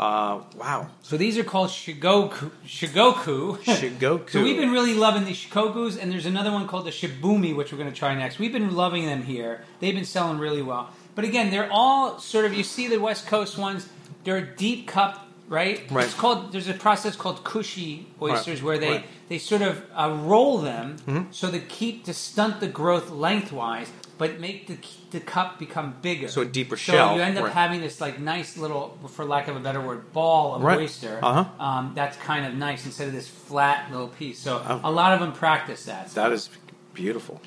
Uh, 0.00 0.40
wow, 0.56 0.88
So 1.02 1.18
these 1.18 1.36
are 1.36 1.44
called 1.44 1.68
shigoku. 1.68 2.50
Shigoku. 2.66 3.58
Shigoku. 3.58 4.30
so 4.30 4.42
we've 4.42 4.56
been 4.56 4.70
really 4.70 4.94
loving 4.94 5.26
the 5.26 5.32
shikokus, 5.32 6.00
and 6.00 6.10
there's 6.10 6.24
another 6.24 6.50
one 6.50 6.66
called 6.66 6.86
the 6.86 6.90
shibumi, 6.90 7.54
which 7.54 7.70
we're 7.70 7.76
going 7.76 7.92
to 7.92 7.98
try 7.98 8.14
next. 8.14 8.38
We've 8.38 8.52
been 8.52 8.74
loving 8.74 9.04
them 9.04 9.24
here. 9.24 9.62
They've 9.78 9.94
been 9.94 10.06
selling 10.06 10.38
really 10.38 10.62
well. 10.62 10.88
But 11.14 11.26
again, 11.26 11.50
they're 11.50 11.68
all 11.70 12.18
sort 12.18 12.46
of. 12.46 12.54
You 12.54 12.64
see 12.64 12.88
the 12.88 12.96
West 12.98 13.26
Coast 13.26 13.58
ones. 13.58 13.90
They're 14.24 14.38
a 14.38 14.56
deep 14.56 14.88
cup 14.88 15.26
right? 15.50 15.90
Right. 15.90 16.06
It's 16.06 16.14
called. 16.14 16.52
There's 16.52 16.68
a 16.68 16.74
process 16.74 17.16
called 17.16 17.44
cushy 17.44 18.06
oysters 18.22 18.62
where 18.62 18.78
they 18.78 18.90
right. 18.90 19.00
Mm-hmm. 19.00 19.28
they 19.28 19.38
sort 19.38 19.60
of 19.60 19.84
uh, 19.94 20.16
roll 20.22 20.58
them 20.58 21.28
so 21.32 21.48
they 21.48 21.60
keep 21.60 22.04
to 22.04 22.14
stunt 22.14 22.60
the 22.60 22.68
growth 22.68 23.10
lengthwise, 23.10 23.90
but 24.20 24.38
make 24.38 24.66
the 24.66 24.76
the 25.12 25.18
cup 25.18 25.58
become 25.58 25.94
bigger. 26.02 26.28
So 26.28 26.42
a 26.42 26.44
deeper 26.44 26.76
So 26.76 26.92
shell, 26.92 27.08
So 27.08 27.14
you 27.16 27.22
end 27.22 27.38
up 27.38 27.44
right. 27.44 27.52
having 27.54 27.80
this 27.80 28.02
like 28.02 28.20
nice 28.20 28.58
little, 28.58 28.98
for 29.08 29.24
lack 29.24 29.48
of 29.48 29.56
a 29.56 29.60
better 29.60 29.80
word, 29.80 30.12
ball 30.12 30.54
of 30.56 30.62
Right. 30.62 30.78
oyster. 30.78 31.18
Uh-huh. 31.22 31.46
Um, 31.58 31.92
that's 31.94 32.18
kind 32.18 32.44
of 32.44 32.52
nice 32.54 32.84
instead 32.84 33.08
of 33.08 33.14
this 33.14 33.26
flat 33.26 33.90
little 33.90 34.08
piece. 34.08 34.38
So 34.38 34.58
a 34.84 34.90
lot 34.90 35.14
of 35.14 35.20
them 35.20 35.32
practice 35.32 35.86
that. 35.86 36.10
That 36.10 36.32
is 36.32 36.50
beautiful. 36.92 37.40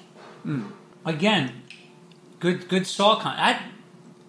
Again, 1.06 1.62
good 2.40 2.68
good 2.68 2.88
salt 2.88 3.20
content. 3.22 3.38
That, 3.40 3.64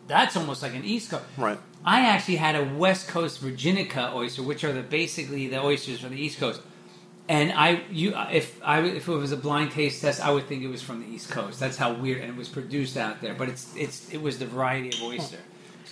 that's 0.07 0.37
almost 0.37 0.63
like 0.63 0.75
an 0.75 0.85
East 0.85 1.11
Coast. 1.11 1.25
Right. 1.39 1.59
I 1.83 2.01
actually 2.01 2.37
had 2.37 2.57
a 2.57 2.65
West 2.77 3.09
Coast 3.09 3.43
Virginica 3.43 4.13
oyster, 4.15 4.43
which 4.43 4.65
are 4.65 4.73
the 4.75 4.83
basically 4.83 5.49
the 5.49 5.63
oysters 5.63 6.01
from 6.01 6.11
the 6.11 6.21
East 6.21 6.39
Coast. 6.39 6.61
And 7.27 7.53
I, 7.53 7.83
you, 7.91 8.15
if 8.31 8.61
I, 8.63 8.83
if 8.83 9.09
it 9.09 9.13
was 9.13 9.33
a 9.33 9.37
blind 9.37 9.71
taste 9.71 10.03
test, 10.03 10.21
I 10.21 10.31
would 10.31 10.47
think 10.47 10.63
it 10.63 10.69
was 10.69 10.83
from 10.83 11.01
the 11.01 11.07
East 11.07 11.31
Coast. 11.31 11.59
That's 11.59 11.77
how 11.77 11.95
weird, 11.95 12.21
and 12.21 12.31
it 12.31 12.37
was 12.37 12.51
produced 12.51 12.99
out 12.99 13.23
there. 13.23 13.35
But 13.35 13.49
it's, 13.49 13.75
it's, 13.77 14.13
it 14.13 14.21
was 14.21 14.39
the 14.39 14.47
variety 14.47 14.91
of 14.91 15.03
oyster. 15.03 15.39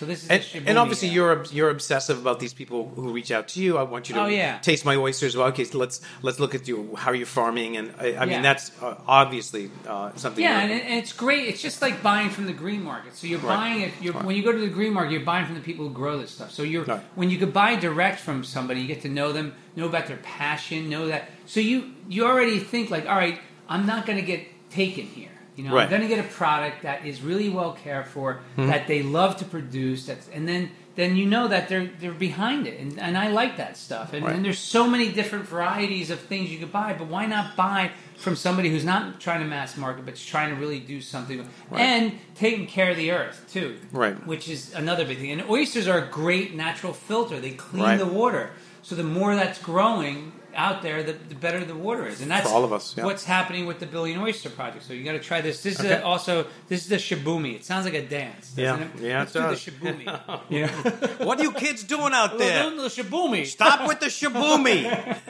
So 0.03 0.07
this 0.07 0.23
is 0.25 0.29
And, 0.55 0.67
and 0.67 0.77
obviously, 0.77 1.07
yeah. 1.07 1.13
you're 1.15 1.43
you're 1.51 1.69
obsessive 1.69 2.19
about 2.19 2.39
these 2.39 2.53
people 2.53 2.89
who 2.95 3.13
reach 3.13 3.31
out 3.31 3.47
to 3.53 3.61
you. 3.61 3.77
I 3.77 3.83
want 3.83 4.09
you 4.09 4.15
to 4.15 4.21
Oh, 4.23 4.25
yeah. 4.27 4.59
taste 4.59 4.83
my 4.85 4.95
oysters. 4.97 5.37
Well, 5.37 5.47
okay, 5.47 5.63
so 5.63 5.77
let's 5.77 6.01
let's 6.21 6.39
look 6.41 6.53
at 6.55 6.67
you. 6.67 6.93
How 6.95 7.11
are 7.11 7.15
you 7.15 7.25
farming? 7.25 7.77
And 7.77 7.93
I, 7.97 8.03
I 8.05 8.09
Yeah. 8.09 8.25
mean, 8.25 8.41
that's 8.41 8.71
uh, 8.81 8.95
obviously 9.07 9.71
uh, 9.87 10.11
something. 10.15 10.43
Yeah, 10.43 10.59
and, 10.63 10.71
it- 10.71 10.83
and 10.89 10.95
it's 11.01 11.13
great. 11.13 11.47
It's 11.47 11.61
just 11.61 11.81
like 11.81 12.03
buying 12.03 12.29
from 12.29 12.45
the 12.47 12.53
green 12.63 12.83
market. 12.83 13.15
So 13.15 13.27
you're 13.27 13.39
Right. 13.39 13.55
buying 13.57 13.81
it. 13.81 13.91
You're, 14.01 14.13
Right. 14.13 14.25
When 14.25 14.35
you 14.35 14.43
go 14.43 14.51
to 14.51 14.59
the 14.59 14.73
green 14.79 14.93
market, 14.93 15.11
you're 15.13 15.21
buying 15.33 15.45
from 15.45 15.55
the 15.55 15.61
people 15.69 15.87
who 15.87 15.93
grow 15.93 16.17
this 16.17 16.31
stuff. 16.31 16.51
So 16.51 16.63
you're 16.63 16.83
Right. 16.83 17.01
when 17.15 17.29
you 17.29 17.37
could 17.37 17.53
buy 17.53 17.75
direct 17.77 18.19
from 18.19 18.43
somebody, 18.43 18.81
you 18.81 18.87
get 18.87 19.01
to 19.03 19.09
know 19.09 19.31
them, 19.31 19.53
know 19.77 19.85
about 19.93 20.07
their 20.07 20.21
passion, 20.41 20.89
know 20.89 21.07
that. 21.07 21.29
So 21.45 21.59
you 21.61 21.93
you 22.09 22.25
already 22.25 22.59
think 22.59 22.89
like, 22.95 23.05
all 23.07 23.15
right, 23.25 23.39
I'm 23.69 23.85
not 23.85 24.05
going 24.07 24.19
to 24.19 24.25
get 24.33 24.41
taken 24.69 25.05
here. 25.05 25.29
You 25.55 25.65
know, 25.65 25.73
Right. 25.75 25.83
I'm 25.83 25.89
going 25.89 26.01
to 26.01 26.07
get 26.07 26.19
a 26.23 26.27
product 26.27 26.81
that 26.83 27.05
is 27.05 27.21
really 27.21 27.49
well 27.49 27.73
cared 27.73 28.07
for, 28.07 28.39
Mm-hmm. 28.57 28.67
that 28.67 28.87
they 28.87 29.03
love 29.03 29.37
to 29.37 29.45
produce. 29.45 30.05
That's 30.07 30.27
and 30.29 30.47
then 30.47 30.71
then 30.95 31.15
you 31.15 31.25
know 31.25 31.47
that 31.47 31.69
they're 31.69 31.89
they're 31.99 32.11
behind 32.11 32.67
it, 32.67 32.79
and, 32.79 32.99
and 32.99 33.17
I 33.17 33.29
like 33.29 33.57
that 33.57 33.77
stuff. 33.77 34.13
And, 34.13 34.23
Right. 34.25 34.35
and 34.35 34.45
there's 34.45 34.59
so 34.59 34.87
many 34.87 35.11
different 35.11 35.45
varieties 35.47 36.09
of 36.11 36.19
things 36.19 36.51
you 36.51 36.59
could 36.59 36.71
buy, 36.71 36.93
but 36.93 37.07
why 37.07 37.25
not 37.25 37.55
buy 37.55 37.91
from 38.17 38.35
somebody 38.35 38.69
who's 38.69 38.85
not 38.85 39.19
trying 39.19 39.41
to 39.41 39.47
mass 39.47 39.75
market, 39.75 40.05
but 40.05 40.15
trying 40.15 40.49
to 40.53 40.55
really 40.55 40.79
do 40.79 41.01
something 41.01 41.39
Right. 41.71 41.81
and 41.81 42.11
taking 42.35 42.67
care 42.67 42.91
of 42.91 42.97
the 42.97 43.11
earth 43.11 43.45
too, 43.51 43.77
Right. 43.91 44.15
Which 44.27 44.47
is 44.47 44.73
another 44.75 45.03
big 45.05 45.17
thing. 45.17 45.31
And 45.31 45.41
oysters 45.49 45.87
are 45.87 45.97
a 45.97 46.07
great 46.07 46.53
natural 46.55 46.93
filter; 46.93 47.39
they 47.39 47.51
clean 47.51 47.97
the 47.97 48.05
water. 48.21 48.51
So 48.83 48.95
the 48.95 49.03
more 49.03 49.35
that's 49.35 49.59
growing 49.59 50.31
out 50.55 50.81
there, 50.81 51.03
the, 51.03 51.13
the 51.13 51.35
better 51.35 51.63
the 51.65 51.75
water 51.75 52.05
is, 52.07 52.21
and 52.21 52.29
that's 52.31 52.47
For 52.47 52.53
all 52.55 52.63
of 52.63 52.71
us, 52.73 52.95
yeah. 52.97 53.05
what's 53.05 53.23
happening 53.23 53.65
with 53.65 53.79
the 53.79 53.85
Billion 53.85 54.19
Oyster 54.19 54.49
Project. 54.49 54.83
So 54.85 54.93
you 54.93 55.03
got 55.03 55.13
to 55.13 55.19
try 55.19 55.41
this. 55.41 55.61
This 55.63 55.79
is 55.79 55.85
a, 55.85 56.03
also 56.03 56.47
this 56.67 56.83
is 56.83 56.89
the 56.89 56.95
shibumi. 56.97 57.55
It 57.55 57.63
sounds 57.65 57.85
like 57.85 57.93
a 57.95 58.05
dance, 58.05 58.51
doesn't 58.51 58.79
Yeah. 58.79 58.85
it? 58.85 58.89
Yeah, 59.01 59.19
Let's 59.19 59.35
it 59.35 59.39
do 59.39 59.45
does. 59.45 59.65
the 59.65 59.71
shibumi. 59.71 60.41
yeah, 60.49 61.25
what 61.25 61.39
are 61.39 61.43
you 61.43 61.51
kids 61.51 61.83
doing 61.83 62.13
out 62.13 62.37
there? 62.37 62.69
the 62.69 62.83
shibumi. 62.89 63.45
Stop 63.45 63.87
with 63.87 63.99
the 63.99 64.07
shaboomy. 64.07 65.17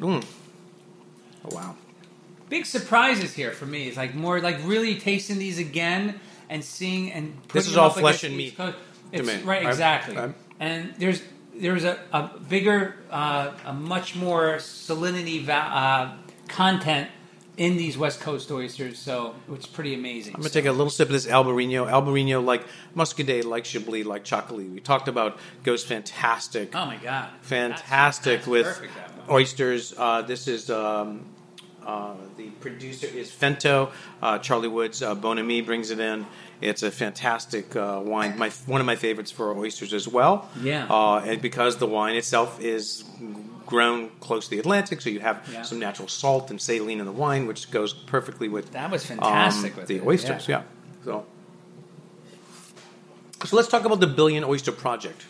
Mm. 0.00 0.24
Oh, 1.44 1.54
wow. 1.54 1.74
big 2.48 2.64
surprises 2.64 3.34
here 3.34 3.50
for 3.52 3.66
me. 3.66 3.88
It's 3.88 3.96
like 3.96 4.14
more 4.14 4.40
like 4.40 4.58
really 4.64 4.96
tasting 4.98 5.38
these 5.38 5.58
again 5.58 6.20
and 6.48 6.64
seeing 6.64 7.12
and 7.12 7.36
This 7.52 7.66
is 7.66 7.76
all 7.76 7.90
flesh 7.90 8.24
and 8.24 8.36
meat 8.36 8.56
Coast. 8.56 8.76
It's, 9.12 9.26
me. 9.26 9.42
Right, 9.42 9.62
I'm- 9.62 9.70
exactly. 9.70 10.16
I'm- 10.16 10.34
and 10.60 10.94
there's 10.98 11.22
there's 11.54 11.84
a, 11.84 11.98
a 12.12 12.30
bigger, 12.48 12.96
uh, 13.10 13.52
a 13.66 13.72
much 13.72 14.16
more 14.16 14.56
salinity 14.56 15.42
va- 15.42 15.52
uh, 15.54 16.12
content 16.48 17.08
in 17.56 17.76
these 17.76 17.98
West 17.98 18.20
Coast 18.20 18.50
oysters, 18.50 18.98
so 18.98 19.34
it's 19.52 19.66
pretty 19.66 19.92
amazing. 19.94 20.34
I'm 20.34 20.40
gonna 20.40 20.48
take 20.50 20.64
a 20.64 20.72
little 20.72 20.88
sip 20.88 21.08
of 21.08 21.12
this 21.12 21.26
Albarino. 21.26 21.86
Albarino, 21.90 22.42
like 22.42 22.64
Muscadet, 22.96 23.44
like 23.44 23.64
Chablis, 23.66 24.06
like 24.06 24.24
Txakoli. 24.24 24.72
We 24.72 24.80
talked 24.80 25.08
about 25.08 25.38
goes 25.62 25.84
fantastic, 25.84 26.74
oh 26.74 26.86
my 26.86 26.96
god, 26.96 27.28
fantastic 27.42 28.40
That's- 28.42 28.44
that's 28.44 28.46
with 28.46 28.66
perfect, 28.66 29.30
oysters. 29.30 29.92
Uh, 29.96 30.22
this 30.22 30.48
is 30.48 30.70
um, 30.70 31.26
uh, 31.86 32.14
the 32.36 32.48
producer 32.60 33.06
is 33.06 33.30
Fento. 33.30 33.90
Uh, 34.22 34.38
Charlie 34.38 34.68
Woods, 34.68 35.02
uh, 35.02 35.14
Bonami 35.14 35.64
brings 35.64 35.90
it 35.90 35.98
in. 36.00 36.26
It's 36.60 36.82
a 36.82 36.90
fantastic 36.90 37.74
uh, 37.74 38.00
wine. 38.04 38.36
My 38.38 38.50
one 38.66 38.80
of 38.80 38.86
my 38.86 38.96
favorites 38.96 39.30
for 39.30 39.56
oysters 39.56 39.94
as 39.94 40.06
well. 40.06 40.48
Yeah. 40.60 40.86
uh, 40.90 41.20
and 41.20 41.40
because 41.40 41.78
the 41.78 41.86
wine 41.86 42.16
itself 42.16 42.60
is 42.60 43.04
grown 43.66 44.10
close 44.20 44.44
to 44.46 44.50
the 44.50 44.58
Atlantic, 44.58 45.00
so 45.00 45.08
you 45.10 45.20
have 45.20 45.48
Yeah. 45.52 45.62
some 45.62 45.78
natural 45.78 46.08
salt 46.08 46.50
and 46.50 46.60
saline 46.60 46.98
in 47.00 47.06
the 47.06 47.12
wine, 47.12 47.46
which 47.46 47.70
goes 47.70 47.92
perfectly 47.94 48.48
with 48.48 48.72
That 48.72 48.90
was 48.90 49.06
fantastic 49.06 49.72
um, 49.72 49.78
with 49.78 49.86
the 49.88 49.96
it, 49.96 50.04
oysters. 50.06 50.48
yeah. 50.48 50.58
Yeah. 50.58 51.04
So, 51.04 51.24
so 53.46 53.56
let's 53.56 53.68
talk 53.68 53.84
about 53.84 54.00
the 54.00 54.06
Billion 54.06 54.44
Oyster 54.44 54.72
Project. 54.72 55.24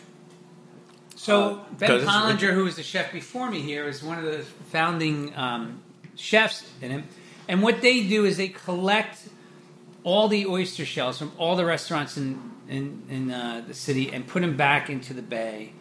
So 1.15 1.35
Uh, 1.43 1.57
Ben 1.77 1.91
it's- 1.91 2.41
who 2.41 2.63
was 2.63 2.75
the 2.75 2.83
chef 2.83 3.13
before 3.13 3.49
me 3.49 3.61
here, 3.61 3.87
is 3.87 4.03
one 4.03 4.17
of 4.17 4.25
the 4.25 4.39
founding 4.71 5.31
um, 5.37 5.81
chefs 6.15 6.69
in 6.81 6.91
it. 6.91 7.03
And 7.47 7.61
what 7.61 7.81
they 7.81 8.03
do 8.03 8.25
is 8.25 8.37
they 8.37 8.49
collect 8.49 9.17
all 10.03 10.27
the 10.27 10.45
oyster 10.45 10.85
shells 10.85 11.17
from 11.17 11.31
all 11.37 11.55
the 11.55 11.65
restaurants 11.65 12.17
in 12.17 12.51
in, 12.69 13.03
in 13.09 13.31
uh, 13.31 13.63
the 13.67 13.73
city 13.73 14.11
and 14.11 14.25
put 14.25 14.41
them 14.41 14.55
back 14.55 14.89
into 14.89 15.13
the 15.13 15.21
bay. 15.21 15.73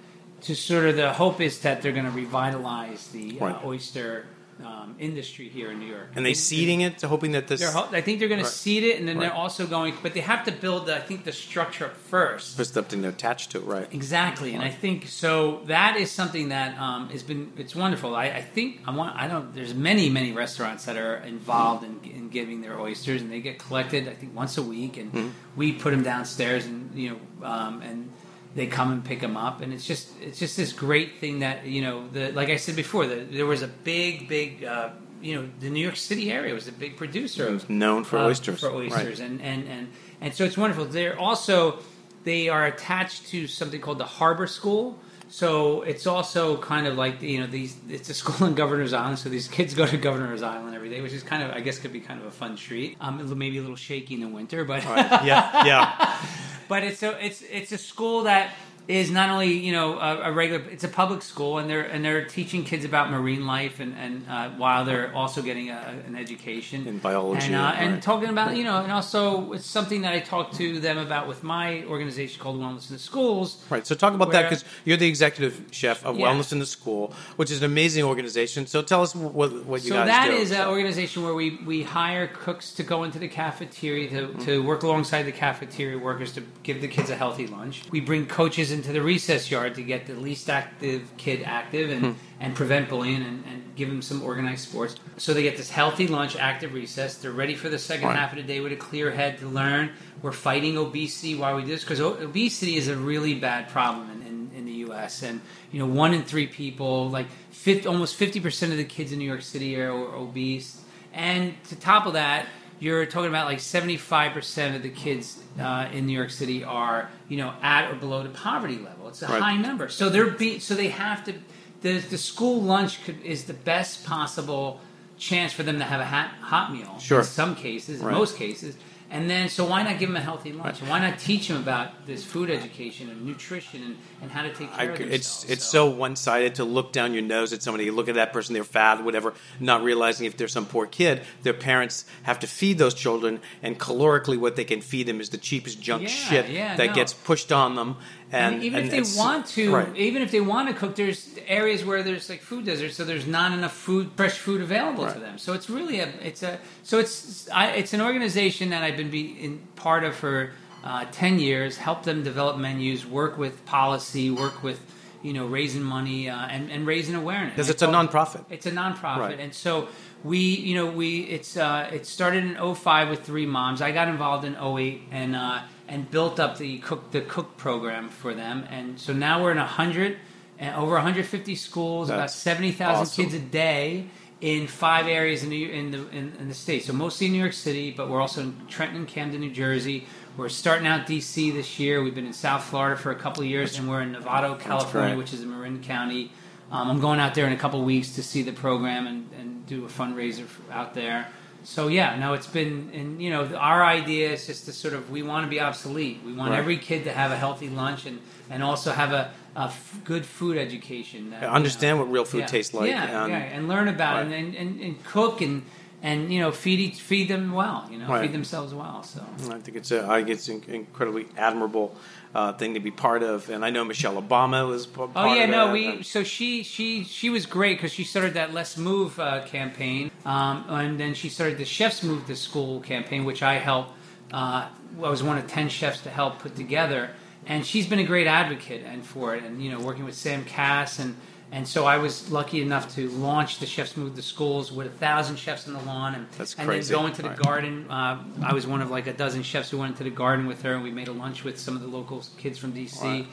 To 0.43 0.57
sort 0.57 0.87
of 0.87 0.97
the 0.97 1.13
hope 1.13 1.41
is 1.41 1.61
that 1.61 1.83
they're 1.83 1.93
going 1.93 2.07
to 2.07 2.11
revitalize 2.11 3.09
the 3.09 3.39
uh, 3.41 3.61
oyster 3.65 4.27
um, 4.65 4.95
industry 4.99 5.49
here 5.49 5.71
in 5.71 5.79
New 5.79 5.87
York. 5.87 6.09
And 6.15 6.25
they 6.27 6.35
seeding 6.35 6.81
it, 6.83 6.99
to 6.99 7.09
hoping 7.09 7.33
that 7.33 7.49
this 7.49 7.61
They're, 7.61 7.71
ho- 7.73 7.89
I 7.93 8.01
think 8.01 8.19
they're 8.19 8.29
going 8.29 8.41
Right. 8.43 8.47
to 8.51 8.57
seed 8.57 8.85
it, 8.85 8.99
and 8.99 9.07
then 9.09 9.19
they're 9.19 9.33
also 9.33 9.67
going, 9.67 9.95
but 10.03 10.15
they 10.15 10.21
have 10.21 10.45
to 10.45 10.53
build, 10.53 10.89
I 10.91 11.01
think, 11.01 11.25
the 11.25 11.33
structure 11.33 11.87
up 11.87 11.97
first. 11.97 12.57
for 12.57 12.65
something 12.65 13.03
to 13.03 13.09
attach 13.09 13.49
to, 13.51 13.59
it 13.59 13.65
right? 13.65 13.89
Exactly, 13.93 14.55
and 14.55 14.63
I 14.63 14.71
think 14.71 15.09
so. 15.09 15.63
That 15.67 15.97
is 15.97 16.11
something 16.11 16.49
that 16.51 16.79
um, 16.81 17.09
has 17.11 17.23
been 17.23 17.53
it's 17.57 17.75
wonderful. 17.77 18.15
I, 18.17 18.27
I 18.27 18.43
think 18.43 18.81
I 18.87 18.91
want. 18.95 19.17
I 19.17 19.29
don't. 19.29 19.55
There's 19.55 19.75
many 19.75 20.09
many 20.11 20.33
restaurants 20.33 20.85
that 20.87 20.97
are 20.97 21.17
involved 21.19 21.85
in, 21.85 22.01
in 22.11 22.29
giving 22.29 22.61
their 22.61 22.79
oysters, 22.81 23.23
and 23.23 23.31
they 23.31 23.41
get 23.41 23.59
collected. 23.59 24.09
I 24.09 24.15
think 24.15 24.35
once 24.35 24.57
a 24.59 24.63
week, 24.63 24.97
and 24.97 25.13
Mm-hmm. 25.13 25.29
we 25.57 25.73
put 25.73 25.91
them 25.91 26.03
downstairs, 26.03 26.67
and 26.67 26.95
you 26.95 27.11
know, 27.11 27.47
um, 27.47 27.83
and 27.83 28.11
they 28.55 28.67
come 28.67 28.91
and 28.93 29.05
pick 29.05 29.21
them 29.21 29.37
up, 29.37 29.61
and 29.61 29.73
it's 29.73 29.87
just 29.87 30.11
it's 30.21 30.39
just 30.39 30.57
this 30.57 30.73
great 30.73 31.19
thing 31.21 31.41
that 31.41 31.67
you 31.67 31.83
know. 31.83 32.09
The 32.09 32.33
like 32.33 32.49
I 32.49 32.57
said 32.57 32.77
before, 32.77 33.07
the, 33.07 33.17
there 33.17 33.47
was 33.47 33.63
a 33.63 33.69
big 33.69 34.29
big. 34.29 34.65
Uh, 34.65 34.91
you 35.23 35.35
know, 35.35 35.51
the 35.61 35.69
New 35.69 35.83
York 35.83 35.97
City 35.97 36.33
area 36.33 36.55
was 36.55 36.67
a 36.67 36.73
big 36.73 36.97
producer 36.97 37.45
It 37.45 37.49
of 37.49 37.55
was 37.55 37.69
known 37.69 38.05
for 38.05 38.17
uh, 38.19 38.25
oysters, 38.25 38.61
for 38.61 38.71
right. 38.71 38.91
oysters, 38.91 39.21
and, 39.21 39.43
and 39.43 39.69
and 39.69 39.89
and 40.21 40.35
so 40.35 40.45
it's 40.45 40.57
wonderful. 40.57 40.87
They're 40.87 41.19
also 41.19 41.79
they 42.25 42.49
are 42.49 42.67
attached 42.67 43.29
to 43.29 43.47
something 43.47 43.81
called 43.81 43.99
the 43.99 44.07
Harbor 44.07 44.47
School. 44.47 44.99
So 45.29 45.83
it's 45.83 46.09
also 46.09 46.57
kind 46.57 46.89
of 46.89 46.97
like 46.97 47.23
you 47.23 47.39
know 47.41 47.47
these. 47.47 47.77
It's 47.89 48.09
a 48.09 48.15
school 48.15 48.49
in 48.49 48.55
Governor's 48.55 48.93
Island, 48.93 49.19
so 49.19 49.29
these 49.29 49.47
kids 49.47 49.75
go 49.75 49.87
to 49.87 49.97
Governor's 49.97 50.43
Island 50.43 50.75
every 50.75 50.91
day, 50.91 51.01
which 51.01 51.13
is 51.13 51.23
kind 51.23 51.43
of 51.43 51.53
I 51.53 51.61
guess 51.61 51.79
could 51.79 51.93
be 51.93 52.01
kind 52.01 52.21
of 52.21 52.27
a 52.27 52.33
fun 52.33 52.57
treat. 52.57 52.97
Um, 53.01 53.39
maybe 53.39 53.59
a 53.59 53.61
little 53.61 53.77
shaky 53.77 54.15
in 54.15 54.21
the 54.21 54.29
winter, 54.29 54.65
but 54.65 54.85
Right. 54.85 55.25
Yeah, 55.25 55.65
yeah. 55.65 56.17
but 56.71 56.85
it's 56.85 57.03
a 57.03 57.27
it's 57.27 57.43
it's 57.43 57.73
a 57.73 57.79
school 57.79 58.23
that 58.23 58.55
is 58.91 59.11
not 59.11 59.31
only 59.31 59.53
you 59.53 59.73
know 59.73 59.99
a, 59.99 60.31
a 60.31 60.33
regular 60.33 60.63
it's 60.71 60.85
a 60.85 60.89
public 60.89 61.23
school 61.23 61.59
and 61.59 61.71
they're 61.71 61.83
and 61.83 62.05
they're 62.05 62.25
teaching 62.25 62.65
kids 62.65 62.85
about 62.85 63.11
marine 63.11 63.47
life 63.47 63.81
and 63.81 63.95
and 63.97 64.25
uh, 64.29 64.51
while 64.51 64.85
they're 64.85 65.15
also 65.15 65.41
getting 65.43 65.71
a, 65.71 66.03
an 66.07 66.17
education 66.17 66.87
In 66.87 66.99
biology, 66.99 67.47
and, 67.47 67.55
uh, 67.57 67.83
and 67.85 68.03
talking 68.03 68.29
about 68.29 68.57
you 68.57 68.65
know 68.65 68.79
and 68.83 68.93
also 68.93 69.53
it's 69.53 69.67
something 69.67 70.03
that 70.03 70.13
I 70.13 70.21
talk 70.21 70.53
to 70.53 70.81
them 70.81 70.99
about 70.99 71.29
with 71.29 71.43
my 71.43 71.85
organization 71.85 72.41
called 72.43 72.61
Wellness 72.61 72.89
in 72.91 72.97
the 72.97 73.03
Schools. 73.03 73.63
Right. 73.71 73.87
So 73.87 73.95
talk 73.95 74.15
about 74.15 74.33
that 74.33 74.43
because 74.49 74.65
you're 74.85 74.97
the 74.97 75.09
executive 75.09 75.55
chef 75.71 76.05
of 76.05 76.19
Yeah. 76.19 76.27
Wellness 76.27 76.53
in 76.53 76.59
the 76.59 76.67
School, 76.67 77.13
which 77.37 77.51
is 77.51 77.59
an 77.63 77.65
amazing 77.65 78.05
organization. 78.05 78.67
So 78.67 78.83
tell 78.83 79.03
us 79.03 79.15
what 79.15 79.65
what 79.67 79.83
you 79.85 79.91
so 79.91 79.95
guys 79.97 80.07
that 80.09 80.27
do. 80.29 80.37
is 80.37 80.51
an 80.51 80.69
organization 80.69 81.23
where 81.25 81.35
we, 81.35 81.59
we 81.65 81.83
hire 81.83 82.27
cooks 82.27 82.73
to 82.75 82.83
go 82.83 83.05
into 83.05 83.19
the 83.19 83.29
cafeteria 83.29 84.09
to, 84.11 84.35
to 84.47 84.63
work 84.63 84.83
alongside 84.83 85.23
the 85.25 85.33
cafeteria 85.33 85.99
workers 85.99 86.33
to 86.33 86.43
give 86.63 86.81
the 86.81 86.89
kids 86.89 87.11
a 87.11 87.17
healthy 87.17 87.47
lunch. 87.47 87.83
We 87.91 88.01
bring 88.01 88.27
coaches 88.27 88.71
into 88.81 88.93
the 88.93 89.03
recess 89.03 89.51
yard 89.51 89.75
to 89.75 89.83
get 89.83 90.07
the 90.07 90.15
least 90.15 90.49
active 90.49 91.03
kid 91.19 91.43
active 91.45 91.91
and, 91.91 92.03
hmm. 92.03 92.13
and 92.41 92.55
prevent 92.55 92.89
bullying 92.89 93.23
and, 93.23 93.45
and 93.45 93.77
give 93.77 93.89
them 93.89 94.01
some 94.01 94.23
organized 94.23 94.67
sports. 94.67 94.97
So 95.19 95.35
they 95.35 95.43
get 95.43 95.59
this 95.59 95.69
healthy 95.69 96.07
lunch, 96.09 96.35
active 96.35 96.73
recess. 96.73 97.19
They're 97.19 97.31
ready 97.31 97.55
for 97.55 97.69
the 97.69 97.79
second 97.79 98.09
Right. 98.09 98.19
half 98.19 98.33
of 98.33 98.39
the 98.39 98.43
day 98.43 98.61
with 98.61 98.73
a 98.73 98.77
clear 98.77 99.11
head 99.11 99.39
to 99.41 99.47
learn. 99.49 99.91
We're 100.23 100.33
fighting 100.33 100.79
obesity 100.79 101.35
while 101.35 101.57
we 101.57 101.63
do 101.63 101.69
this 101.69 101.85
because 101.85 102.01
obesity 102.01 102.77
is 102.77 102.89
a 102.89 102.97
really 102.97 103.35
bad 103.35 103.69
problem 103.69 104.11
in, 104.13 104.27
in, 104.27 104.51
in 104.57 104.65
the 104.65 104.73
U.S. 104.87 105.23
And 105.23 105.43
you 105.71 105.79
know, 105.79 105.87
one 105.87 106.15
in 106.15 106.23
three 106.23 106.47
people, 106.47 107.11
like 107.11 107.27
50, 107.51 107.87
almost 107.87 108.17
fifty 108.17 108.41
percent 108.41 108.73
of 108.73 108.79
the 108.79 108.85
kids 108.85 109.13
in 109.13 109.19
New 109.19 109.27
York 109.27 109.43
City 109.43 109.79
are, 109.79 109.93
are 109.93 110.17
obese. 110.17 110.81
And 111.13 111.55
to 111.65 111.77
top 111.77 112.07
of 112.07 112.15
that, 112.15 112.47
you're 112.81 113.07
talking 113.07 113.29
about 113.29 113.47
like 113.47 113.59
75% 113.59 114.75
of 114.77 114.83
the 114.83 114.89
kids 114.89 115.39
uh, 115.61 115.89
in 115.93 116.07
New 116.07 116.13
York 116.17 116.31
City 116.31 116.65
are, 116.65 117.11
you 117.29 117.37
know, 117.37 117.53
at 117.63 117.91
or 117.91 117.95
below 117.95 118.23
the 118.23 118.31
poverty 118.31 118.79
level. 118.79 119.09
It's 119.09 119.23
a 119.23 119.27
Right. 119.29 119.41
high 119.43 119.57
number. 119.57 119.89
So 119.89 120.09
they're 120.09 120.31
be, 120.31 120.59
so 120.59 120.75
they 120.75 120.89
have 120.89 121.25
to 121.25 121.35
the 121.83 121.99
the 121.99 122.19
school 122.19 122.61
lunch 122.61 123.03
could, 123.05 123.23
is 123.23 123.45
the 123.45 123.55
best 123.55 124.05
possible 124.05 124.81
chance 125.21 125.53
for 125.53 125.63
them 125.63 125.79
to 125.79 125.85
have 125.85 126.01
a 126.01 126.05
hot, 126.07 126.29
hot 126.41 126.73
meal. 126.73 126.99
Sure. 126.99 127.21
In 127.21 127.25
some 127.25 127.55
cases, 127.55 128.01
Right. 128.01 128.13
most 128.15 128.37
cases. 128.37 128.77
And 129.13 129.29
then, 129.29 129.49
so 129.49 129.65
why 129.65 129.83
not 129.83 129.99
give 129.99 130.09
them 130.09 130.15
a 130.17 130.21
healthy 130.21 130.53
lunch? 130.53 130.81
And 130.81 130.89
why 130.89 131.01
not 131.01 131.19
teach 131.19 131.49
them 131.49 131.57
about 131.57 132.07
this 132.07 132.25
food 132.25 132.49
education 132.49 133.11
and 133.11 133.27
nutrition 133.27 133.83
and, 133.83 133.97
and 134.23 134.31
how 134.31 134.43
to 134.43 134.55
take 134.55 134.71
I, 134.73 134.85
care 134.87 134.93
of 134.93 134.99
themselves? 134.99 135.45
it's 135.45 135.51
it's 135.51 135.65
so 135.65 135.91
one 135.91 136.15
sided 136.15 136.55
to 136.55 136.65
look 136.65 136.93
down 136.93 137.13
your 137.13 137.25
nose 137.25 137.53
at 137.53 137.61
somebody, 137.61 137.91
look 137.91 138.09
at 138.09 138.15
that 138.15 138.33
person, 138.33 138.55
they're 138.55 138.63
fat, 138.63 139.03
whatever, 139.03 139.35
not 139.59 139.83
realizing 139.83 140.27
if 140.29 140.37
they're 140.37 140.47
some 140.47 140.65
poor 140.65 140.87
kid, 140.87 141.23
their 141.43 141.55
parents 141.55 142.05
have 142.23 142.39
to 142.39 142.47
feed 142.47 142.79
those 142.79 142.95
children, 142.95 143.41
and 143.65 143.81
calorically, 143.81 144.39
what 144.39 144.55
they 144.55 144.65
can 144.65 144.81
feed 144.81 145.09
them 145.09 145.21
is 145.21 145.31
the 145.31 145.39
cheapest 145.39 145.81
junk 145.81 146.03
Yeah, 146.05 146.09
shit 146.09 146.49
yeah, 146.49 146.77
that 146.77 146.87
no. 146.91 146.95
gets 146.95 147.13
pushed 147.13 147.51
on 147.51 147.75
them. 147.75 147.97
And, 148.33 148.55
And, 148.57 148.65
even 148.65 148.85
and 148.85 148.93
if 148.93 149.13
they 149.15 149.19
want 149.19 149.47
to, 149.49 149.75
right. 149.75 149.97
even 149.97 150.23
if 150.23 150.31
they 150.31 150.41
want 150.41 150.69
to 150.69 150.75
cook, 150.75 150.95
there's 150.95 151.29
areas 151.49 151.85
where 151.85 152.03
there's 152.03 152.29
like 152.31 152.41
food 152.41 152.65
deserts, 152.65 152.95
so 152.97 153.05
there's 153.05 153.27
not 153.27 153.53
enough 153.53 153.73
food, 153.73 154.11
fresh 154.17 154.39
food 154.39 154.61
available 154.61 155.11
to 155.11 155.19
them. 155.19 155.37
So 155.39 155.53
it's 155.53 155.69
really 155.69 155.99
a, 156.01 156.09
it's 156.23 156.43
a, 156.45 156.59
so 156.85 156.99
it's, 156.99 157.49
I, 157.51 157.69
it's 157.73 157.93
an 157.93 158.01
organization 158.01 158.71
that 158.71 158.85
I've 158.85 158.97
been 158.97 159.11
be 159.11 159.33
in 159.43 159.59
part 159.75 160.05
of 160.05 160.15
for 160.15 160.51
uh, 160.85 161.07
ten 161.11 161.39
years. 161.41 161.77
Help 161.77 162.05
them 162.05 162.23
develop 162.23 162.57
menus, 162.57 163.05
work 163.05 163.37
with 163.37 163.65
policy, 163.67 164.31
work 164.31 164.63
with, 164.63 164.81
you 165.23 165.33
know, 165.33 165.47
raising 165.47 165.83
money 165.83 166.29
uh, 166.31 166.37
and, 166.47 166.71
and 166.71 166.87
raising 166.87 167.17
awareness. 167.17 167.53
Because 167.55 167.69
it's 167.69 167.83
a 167.83 167.87
told- 167.87 168.09
nonprofit. 168.11 168.45
it's 168.49 168.67
a 168.67 168.71
nonprofit, 168.71 169.19
Right. 169.19 169.41
and 169.41 169.53
so 169.53 169.89
we, 170.23 170.39
you 170.39 170.75
know, 170.77 170.87
we 170.87 171.21
it's 171.23 171.57
uh, 171.57 171.91
it 171.93 172.07
started 172.07 172.45
in 172.45 172.75
05 172.75 173.11
with 173.11 173.25
three 173.25 173.47
moms. 173.47 173.83
I 173.83 173.91
got 173.91 174.07
involved 174.09 174.45
in 174.45 174.55
08 174.57 175.03
and 175.11 175.35
uh, 175.35 175.61
and 175.91 176.11
built 176.11 176.41
up 176.41 176.57
the 176.57 176.79
cook 176.79 177.11
the 177.11 177.21
cook 177.21 177.59
program 177.59 178.09
for 178.09 178.33
them, 178.33 178.67
and 178.71 178.99
so 178.99 179.13
now 179.13 179.43
we're 179.43 179.53
in 179.53 179.59
hundred 179.59 180.17
and 180.59 180.77
over 180.77 180.93
150 180.93 181.55
schools, 181.55 182.11
about 182.11 182.19
That's 182.19 182.35
70,000 182.35 183.03
awesome. 183.03 183.25
kids 183.25 183.35
a 183.35 183.39
day 183.41 184.07
in 184.43 184.67
five 184.67 185.07
areas 185.07 185.43
in 185.43 185.51
the 185.51 185.71
in 185.71 185.91
the 185.91 186.09
in, 186.11 186.33
in 186.39 186.49
the 186.49 186.55
state. 186.55 186.85
So 186.85 186.93
mostly 186.93 187.27
in 187.27 187.33
New 187.33 187.39
York 187.39 187.53
City, 187.53 187.91
but 187.91 188.09
we're 188.09 188.21
also 188.21 188.43
in 188.43 188.67
Trenton 188.69 188.99
and 188.99 189.09
Camden, 189.09 189.41
New 189.41 189.51
Jersey. 189.51 190.07
We're 190.37 190.49
starting 190.49 190.87
out 190.87 191.07
DC 191.07 191.53
this 191.53 191.79
year. 191.79 192.03
We've 192.03 192.15
been 192.15 192.27
in 192.27 192.33
South 192.33 192.65
Florida 192.65 192.97
for 192.97 193.11
a 193.11 193.17
couple 193.17 193.43
of 193.43 193.49
years, 193.49 193.79
and 193.79 193.89
we're 193.89 194.01
in 194.01 194.15
Novato, 194.15 194.59
California, 194.59 195.17
which 195.17 195.35
is 195.35 195.43
in 195.43 195.51
Marin 195.51 195.83
County. 195.83 196.31
Um, 196.71 196.89
I'm 196.89 197.01
going 197.01 197.19
out 197.19 197.35
there 197.35 197.47
in 197.47 197.53
a 197.53 197.59
couple 197.59 197.81
of 197.81 197.87
weeks 197.87 198.15
to 198.15 198.23
see 198.23 198.43
the 198.43 198.53
program 198.53 199.07
and, 199.07 199.29
and 199.39 199.67
do 199.67 199.85
a 199.85 199.89
fundraiser 199.89 200.47
out 200.71 200.95
there. 200.95 201.27
So 201.63 201.89
yeah, 201.89 202.19
no, 202.19 202.33
it's 202.33 202.47
been, 202.47 202.91
and 202.95 203.23
you 203.23 203.31
know, 203.31 203.45
our 203.57 203.85
idea 203.85 204.31
is 204.33 204.47
just 204.47 204.65
to 204.65 204.73
sort 204.73 204.95
of 204.95 205.11
we 205.11 205.23
want 205.23 205.45
to 205.47 205.51
be 205.51 205.61
obsolete. 205.61 206.21
We 206.25 206.33
want 206.33 206.51
Right. 206.51 206.59
every 206.59 206.79
kid 206.79 207.05
to 207.05 207.13
have 207.13 207.31
a 207.33 207.37
healthy 207.37 207.69
lunch 207.69 208.07
and 208.07 208.19
and 208.49 208.63
also 208.65 208.91
have 208.93 209.13
a, 209.13 209.31
a 209.55 209.65
f- 209.65 210.01
good 210.05 210.25
food 210.27 210.57
education. 210.57 211.31
That, 211.31 211.43
you 211.43 211.49
Understand 211.49 211.99
know, 211.99 212.05
what 212.05 212.13
real 212.13 212.25
food 212.25 212.41
yeah. 212.41 212.47
tastes 212.47 212.75
like. 212.75 212.89
Yeah, 212.91 213.23
and- 213.25 213.31
yeah, 213.33 213.39
and 213.39 213.69
learn 213.69 213.89
about 213.89 214.17
Right. 214.25 214.33
it 214.33 214.39
and, 214.39 214.55
and, 214.57 214.81
and 214.81 215.05
cook 215.05 215.41
and 215.41 215.63
and 216.03 216.33
you 216.33 216.41
know 216.41 216.51
feed 216.51 216.79
each, 216.81 217.01
feed 217.01 217.29
them 217.29 217.53
well. 217.53 217.87
You 217.91 217.99
know, 217.99 218.09
Right. 218.09 218.23
feed 218.23 218.33
themselves 218.33 218.73
well. 218.73 219.03
So 219.03 219.23
I 219.51 219.59
think 219.59 219.77
it's 219.77 219.91
a, 219.91 220.07
I 220.09 220.19
think 220.19 220.31
it's 220.31 220.49
an 220.49 220.63
incredibly 220.69 221.27
admirable 221.37 221.95
uh, 222.35 222.53
thing 222.55 222.75
to 222.75 222.81
be 222.81 222.91
part 222.91 223.23
of, 223.23 223.51
and 223.51 223.65
I 223.65 223.71
know 223.71 223.85
Michelle 223.85 224.21
Obama 224.21 224.67
was 224.67 224.87
part 224.87 225.11
Oh 225.17 225.35
yeah, 225.35 225.47
no, 225.47 225.67
that, 225.67 225.73
we. 225.73 226.03
So 226.03 226.23
she 226.23 226.63
she 226.63 227.05
she 227.05 227.29
was 227.31 227.47
great 227.47 227.77
because 227.77 227.93
she 227.93 228.05
started 228.05 228.35
that 228.35 228.55
Let's 228.55 228.77
Move 228.77 229.19
uh, 229.19 229.45
campaign, 229.45 230.11
um, 230.25 230.65
and 230.69 230.99
then 230.99 231.15
she 231.15 231.29
started 231.29 231.59
the 231.59 231.65
Chefs 231.65 232.03
Move 232.03 232.27
to 232.27 232.37
School 232.37 232.81
campaign, 232.81 233.25
which 233.25 233.43
I 233.43 233.55
helped. 233.55 233.93
Uh, 234.33 234.69
I 234.97 235.11
was 235.11 235.23
one 235.23 235.39
of 235.39 235.47
ten 235.49 235.69
chefs 235.69 236.01
to 236.03 236.11
help 236.11 236.39
put 236.39 236.57
together, 236.57 237.11
and 237.47 237.67
she's 237.67 237.87
been 237.87 237.99
a 237.99 238.05
great 238.05 238.27
advocate 238.27 238.85
and 238.87 239.05
for 239.05 239.35
it, 239.35 239.45
and 239.45 239.63
you 239.63 239.71
know, 239.71 239.81
working 239.81 240.05
with 240.05 240.15
Sam 240.15 240.45
Kass 240.45 240.99
and. 240.99 241.17
And 241.53 241.67
so 241.67 241.85
I 241.85 241.99
was 241.99 242.31
lucky 242.31 242.63
enough 242.63 242.95
to 242.95 243.09
launch 243.11 243.59
the 243.59 243.67
Chefs 243.67 243.97
Move 243.97 244.15
the 244.15 244.23
Schools 244.23 244.71
with 244.71 244.87
a 244.87 244.91
thousand 244.91 245.37
chefs 245.37 245.67
on 245.67 245.75
the 245.75 245.81
lawn, 245.81 246.15
and, 246.15 246.27
That's 246.39 246.55
and 246.55 246.69
crazy. 246.69 246.93
then 246.95 247.03
going 247.03 247.13
to 247.15 247.23
the 247.23 247.29
Right. 247.31 247.39
garden. 247.43 247.87
Uh, 247.91 248.23
I 248.43 248.53
was 248.55 248.67
one 248.69 248.81
of 248.81 248.91
like 248.91 249.09
a 249.09 249.13
dozen 249.13 249.43
chefs 249.43 249.71
who 249.71 249.79
went 249.79 249.97
to 249.97 250.05
the 250.05 250.11
garden 250.11 250.47
with 250.47 250.63
her, 250.63 250.75
and 250.75 250.85
we 250.85 250.93
made 250.93 251.09
a 251.09 251.13
lunch 251.13 251.43
with 251.43 251.59
some 251.59 251.75
of 251.75 251.83
the 251.83 251.89
local 251.89 252.23
kids 252.39 252.57
from 252.59 252.73
DC. 252.73 253.27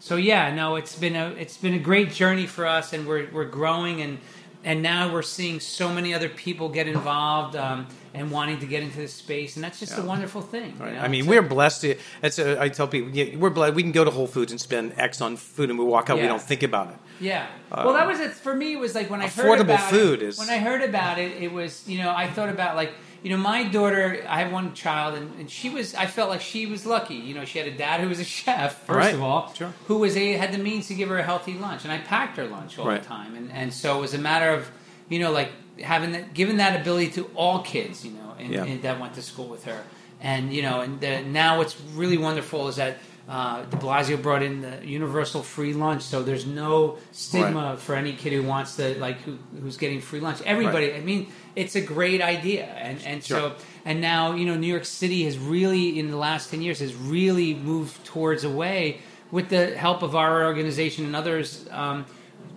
So 0.00 0.16
yeah, 0.16 0.54
no, 0.54 0.74
it's 0.76 0.96
been 0.98 1.16
a 1.16 1.28
it's 1.38 1.56
been 1.56 1.74
a 1.74 1.78
great 1.78 2.10
journey 2.12 2.46
for 2.46 2.66
us, 2.66 2.92
and 2.92 3.06
we're 3.06 3.28
we're 3.32 3.44
growing, 3.46 4.02
and 4.02 4.18
and 4.64 4.82
now 4.82 5.12
we're 5.12 5.22
seeing 5.22 5.60
so 5.60 5.92
many 5.92 6.14
other 6.14 6.28
people 6.28 6.68
get 6.68 6.86
involved 6.86 7.56
um, 7.56 7.86
and 8.14 8.30
wanting 8.30 8.58
to 8.60 8.66
get 8.66 8.82
into 8.82 8.96
this 8.98 9.12
space, 9.14 9.56
and 9.56 9.64
that's 9.64 9.80
just 9.80 9.96
a 9.98 10.02
wonderful 10.02 10.40
thing. 10.42 10.74
you 10.78 10.84
Right. 10.84 10.94
know? 10.94 11.00
I 11.00 11.08
mean, 11.08 11.26
a- 11.26 11.28
we're 11.28 11.42
blessed. 11.42 11.80
To, 11.82 11.96
it's 12.22 12.38
a, 12.38 12.60
I 12.60 12.68
tell 12.68 12.86
people, 12.86 13.10
yeah, 13.10 13.36
we're 13.36 13.50
blessed. 13.50 13.74
We 13.74 13.82
can 13.82 13.92
go 13.92 14.04
to 14.04 14.10
Whole 14.10 14.26
Foods 14.26 14.52
and 14.52 14.60
spend 14.60 14.94
X 14.98 15.20
on 15.20 15.36
food, 15.36 15.70
and 15.70 15.78
we 15.78 15.84
walk 15.84 16.10
out. 16.10 16.18
We 16.18 16.26
don't 16.26 16.42
think 16.42 16.62
about 16.62 16.90
it. 16.90 16.96
Yeah. 17.20 17.46
well, 17.70 17.92
that 17.94 18.06
was 18.06 18.20
it 18.20 18.32
for 18.32 18.54
me. 18.54 18.72
It 18.74 18.78
was 18.80 18.94
like 18.94 19.08
when 19.10 19.20
I 19.20 19.28
heard 19.28 19.46
affordable 19.58 19.60
about 19.62 19.90
food 19.90 20.22
it, 20.22 20.26
is- 20.28 20.38
when 20.38 20.50
I 20.50 20.58
heard 20.58 20.82
about 20.82 21.18
it. 21.18 21.40
It 21.42 21.52
was 21.52 21.86
you 21.88 21.98
know 21.98 22.10
I 22.14 22.28
thought 22.28 22.48
about 22.48 22.76
like 22.76 22.92
you 23.22 23.30
know 23.30 23.36
my 23.36 23.64
daughter. 23.64 24.24
I 24.28 24.40
have 24.42 24.52
one 24.52 24.74
child, 24.74 25.14
and, 25.16 25.32
and 25.38 25.50
she 25.50 25.70
was. 25.70 25.94
I 25.94 26.06
felt 26.06 26.28
like 26.30 26.40
she 26.40 26.66
was 26.66 26.84
lucky. 26.86 27.14
You 27.14 27.34
know, 27.34 27.44
she 27.44 27.58
had 27.58 27.68
a 27.68 27.76
dad 27.76 28.00
who 28.00 28.08
was 28.08 28.18
a 28.20 28.24
chef 28.38 28.82
first 28.84 28.96
Right. 28.96 29.14
of 29.14 29.22
all, 29.22 29.52
Sure. 29.54 29.72
who 29.86 29.98
was 29.98 30.16
a 30.16 30.32
had 30.32 30.52
the 30.52 30.58
means 30.58 30.88
to 30.88 30.94
give 30.94 31.08
her 31.08 31.18
a 31.18 31.22
healthy 31.22 31.54
lunch, 31.54 31.84
and 31.84 31.92
I 31.92 31.98
packed 31.98 32.36
her 32.36 32.46
lunch 32.46 32.78
all 32.78 32.86
Right. 32.86 33.00
the 33.02 33.08
time, 33.08 33.34
and 33.34 33.50
and 33.52 33.72
so 33.72 33.98
it 33.98 34.00
was 34.00 34.14
a 34.14 34.18
matter 34.18 34.50
of 34.50 34.70
you 35.08 35.18
know 35.20 35.30
like 35.32 35.50
having 35.80 36.12
that 36.12 36.34
giving 36.34 36.56
that 36.58 36.80
ability 36.80 37.10
to 37.12 37.30
all 37.34 37.60
kids. 37.62 38.04
You 38.04 38.12
know, 38.12 38.34
and, 38.38 38.52
Yeah. 38.52 38.64
and 38.64 38.82
that 38.82 38.98
went 39.00 39.14
to 39.14 39.22
school 39.22 39.46
with 39.48 39.64
her, 39.64 39.82
and 40.20 40.52
you 40.52 40.62
know, 40.62 40.80
and 40.80 41.00
the, 41.00 41.22
now 41.22 41.58
what's 41.58 41.80
really 41.94 42.18
wonderful 42.18 42.68
is 42.68 42.76
that. 42.76 42.98
Uh, 43.32 43.62
De 43.64 43.76
Blasio 43.78 44.20
brought 44.20 44.42
in 44.42 44.60
the 44.60 44.86
universal 44.86 45.42
free 45.42 45.72
lunch, 45.72 46.02
so 46.02 46.22
there's 46.22 46.44
no 46.44 46.98
stigma 47.12 47.70
Right. 47.70 47.78
for 47.78 47.94
any 47.94 48.12
kid 48.12 48.34
who 48.34 48.42
wants 48.42 48.76
to 48.76 48.98
like 48.98 49.22
who, 49.22 49.38
who's 49.62 49.78
getting 49.78 50.02
free 50.02 50.20
lunch. 50.20 50.42
Everybody, 50.44 50.92
I 50.92 51.00
mean, 51.00 51.28
it's 51.56 51.74
a 51.74 51.80
great 51.80 52.20
idea, 52.20 52.64
and 52.66 53.00
and 53.06 53.24
Sure. 53.24 53.38
so 53.38 53.52
and 53.86 54.02
now 54.02 54.34
you 54.34 54.44
know 54.44 54.56
New 54.56 54.66
York 54.66 54.84
City 54.84 55.24
has 55.24 55.38
really 55.38 55.98
in 55.98 56.10
the 56.10 56.18
last 56.18 56.50
ten 56.50 56.60
years 56.60 56.80
has 56.80 56.94
really 56.94 57.54
moved 57.54 58.04
towards 58.04 58.44
a 58.44 58.50
way 58.50 58.98
with 59.30 59.48
the 59.48 59.64
help 59.78 60.02
of 60.02 60.14
our 60.14 60.44
organization 60.44 61.06
and 61.06 61.16
others. 61.16 61.66
Um, 61.70 62.04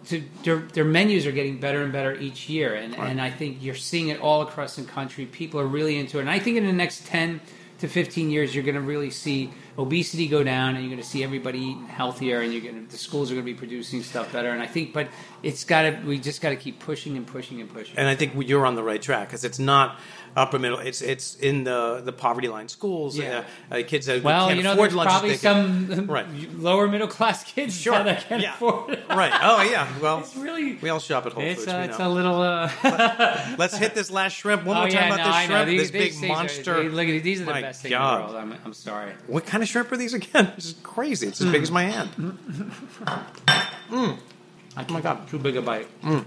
to 0.08 0.22
their, 0.44 0.58
their 0.58 0.84
menus 0.84 1.26
are 1.26 1.32
getting 1.32 1.58
better 1.60 1.82
and 1.84 1.92
better 1.94 2.14
each 2.16 2.50
year, 2.50 2.76
and 2.76 2.96
Right. 2.98 3.10
and 3.12 3.22
I 3.22 3.32
think 3.32 3.64
you're 3.64 3.76
seeing 3.92 4.10
it 4.10 4.20
all 4.20 4.42
across 4.42 4.76
the 4.76 4.84
country. 4.84 5.26
People 5.26 5.60
are 5.62 5.66
really 5.66 5.98
into 5.98 6.18
it, 6.18 6.22
and 6.22 6.30
I 6.30 6.38
think 6.40 6.58
in 6.58 6.66
the 6.66 6.74
next 6.74 7.08
ten 7.08 7.40
to 7.80 7.88
15 7.88 8.30
years, 8.30 8.54
you're 8.54 8.64
going 8.64 8.76
to 8.76 8.82
really 8.94 9.10
see 9.10 9.50
obesity 9.78 10.28
go 10.28 10.44
down, 10.44 10.76
and 10.76 10.80
you're 10.84 10.90
going 10.92 11.02
to 11.02 11.08
see 11.08 11.24
everybody 11.24 11.60
eating 11.60 11.88
healthier, 11.88 12.42
and 12.42 12.52
you're 12.54 12.62
going 12.62 12.86
to 12.86 12.92
the 12.92 12.98
schools 12.98 13.32
are 13.32 13.36
going 13.36 13.46
to 13.46 13.52
be 13.52 13.58
producing 13.58 14.04
stuff 14.04 14.32
better. 14.32 14.50
And 14.50 14.62
I 14.62 14.68
think, 14.68 14.94
but 14.94 15.08
it's 15.44 15.64
got 15.64 15.82
to 15.84 16.00
we 16.06 16.20
just 16.20 16.42
got 16.42 16.50
to 16.50 16.56
keep 16.56 16.80
pushing 16.80 17.18
and 17.18 17.26
pushing 17.28 17.62
and 17.62 17.72
pushing. 17.72 17.98
And 17.98 18.08
I 18.08 18.16
think 18.16 18.34
you're 18.48 18.66
on 18.66 18.76
the 18.76 18.84
right 18.84 19.02
track 19.02 19.28
because 19.28 19.44
it's 19.44 19.60
not 19.60 20.00
upper 20.36 20.60
middle. 20.60 20.80
It's 20.80 21.02
it's 21.02 21.36
in 21.36 21.64
the 21.64 22.02
the 22.04 22.12
poverty 22.14 22.48
line 22.48 22.68
schools. 22.68 23.18
Yeah. 23.18 23.44
Uh, 23.72 23.76
uh, 23.76 23.84
kids 23.88 24.06
that 24.08 24.24
well, 24.24 24.48
can't 24.48 24.58
you 24.58 24.64
know, 24.64 24.74
afford 24.74 24.90
there's 24.92 24.96
lunches. 24.96 25.42
probably 25.42 25.88
can- 25.88 25.96
some 25.96 26.08
Right. 26.16 26.28
lower 26.58 26.88
middle 26.88 27.08
class 27.08 27.44
kids 27.44 27.76
Sure. 27.80 28.02
that 28.04 28.28
can't 28.28 28.42
Yeah. 28.42 28.54
afford 28.56 28.92
it. 28.94 29.04
right. 29.10 29.32
Oh 29.42 29.62
yeah. 29.62 29.88
Well, 30.02 30.20
It's 30.20 30.36
really 30.36 30.76
we 30.76 30.90
all 30.90 31.00
shop 31.00 31.26
at 31.26 31.34
Whole 31.34 31.44
it's, 31.44 31.64
Foods. 31.66 31.74
we 31.74 31.80
it's 31.84 32.00
know. 32.00 32.08
a 32.08 32.14
little. 32.14 32.42
Uh, 32.42 32.70
Let's 33.58 33.78
hit 33.78 33.96
this 33.96 34.12
last 34.12 34.34
shrimp 34.34 34.64
one 34.66 34.76
oh 34.78 34.82
more 34.82 34.90
time 34.90 35.10
yeah, 35.10 35.14
about 35.16 35.26
no, 35.28 35.34
this 35.38 35.46
shrimp. 35.46 35.68
These, 35.70 35.82
this 35.82 35.92
big 35.92 36.12
things 36.14 36.24
are- 36.24 36.28
monster. 36.28 36.84
they- 36.84 36.90
look 36.90 37.08
at 37.08 37.12
these. 37.12 37.22
These 37.24 37.42
are 37.42 37.46
the 37.46 37.52
My 37.52 37.62
best 37.62 37.82
thing 37.82 37.92
in 37.94 38.00
the 38.02 38.04
world. 38.06 38.36
I'm, 38.36 38.56
I'm 38.66 38.74
sorry. 38.74 39.12
What 39.28 39.46
kind 39.46 39.64
of 39.64 39.65
shrimp 39.66 39.92
are 39.92 39.98
these 39.98 40.14
again? 40.14 40.54
This 40.56 40.66
is 40.66 40.76
crazy. 40.84 41.28
It's 41.28 41.42
as 41.42 41.52
big 41.52 41.64
as 41.64 41.72
my 41.72 41.84
hand. 41.84 42.10
I 43.90 44.18
oh 44.78 44.94
my 44.94 45.02
god, 45.02 45.28
too 45.28 45.40
big 45.40 45.56
a 45.58 45.62
bite. 45.62 45.88
Mm. 46.02 46.26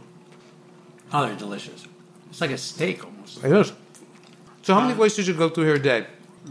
Oh, 1.12 1.27
they're 1.27 1.37
delicious. 1.37 1.87
It's 2.31 2.40
like 2.40 2.51
a 2.51 2.59
steak 2.59 3.05
almost. 3.05 3.44
It 3.44 3.53
is. 3.53 3.72
So, 4.62 4.74
how 4.74 4.81
many 4.81 4.94
uh, 4.94 5.03
oysters 5.03 5.27
you 5.27 5.35
go 5.35 5.48
through 5.48 5.64
here 5.64 5.74
a 5.77 5.83
day? 5.83 6.07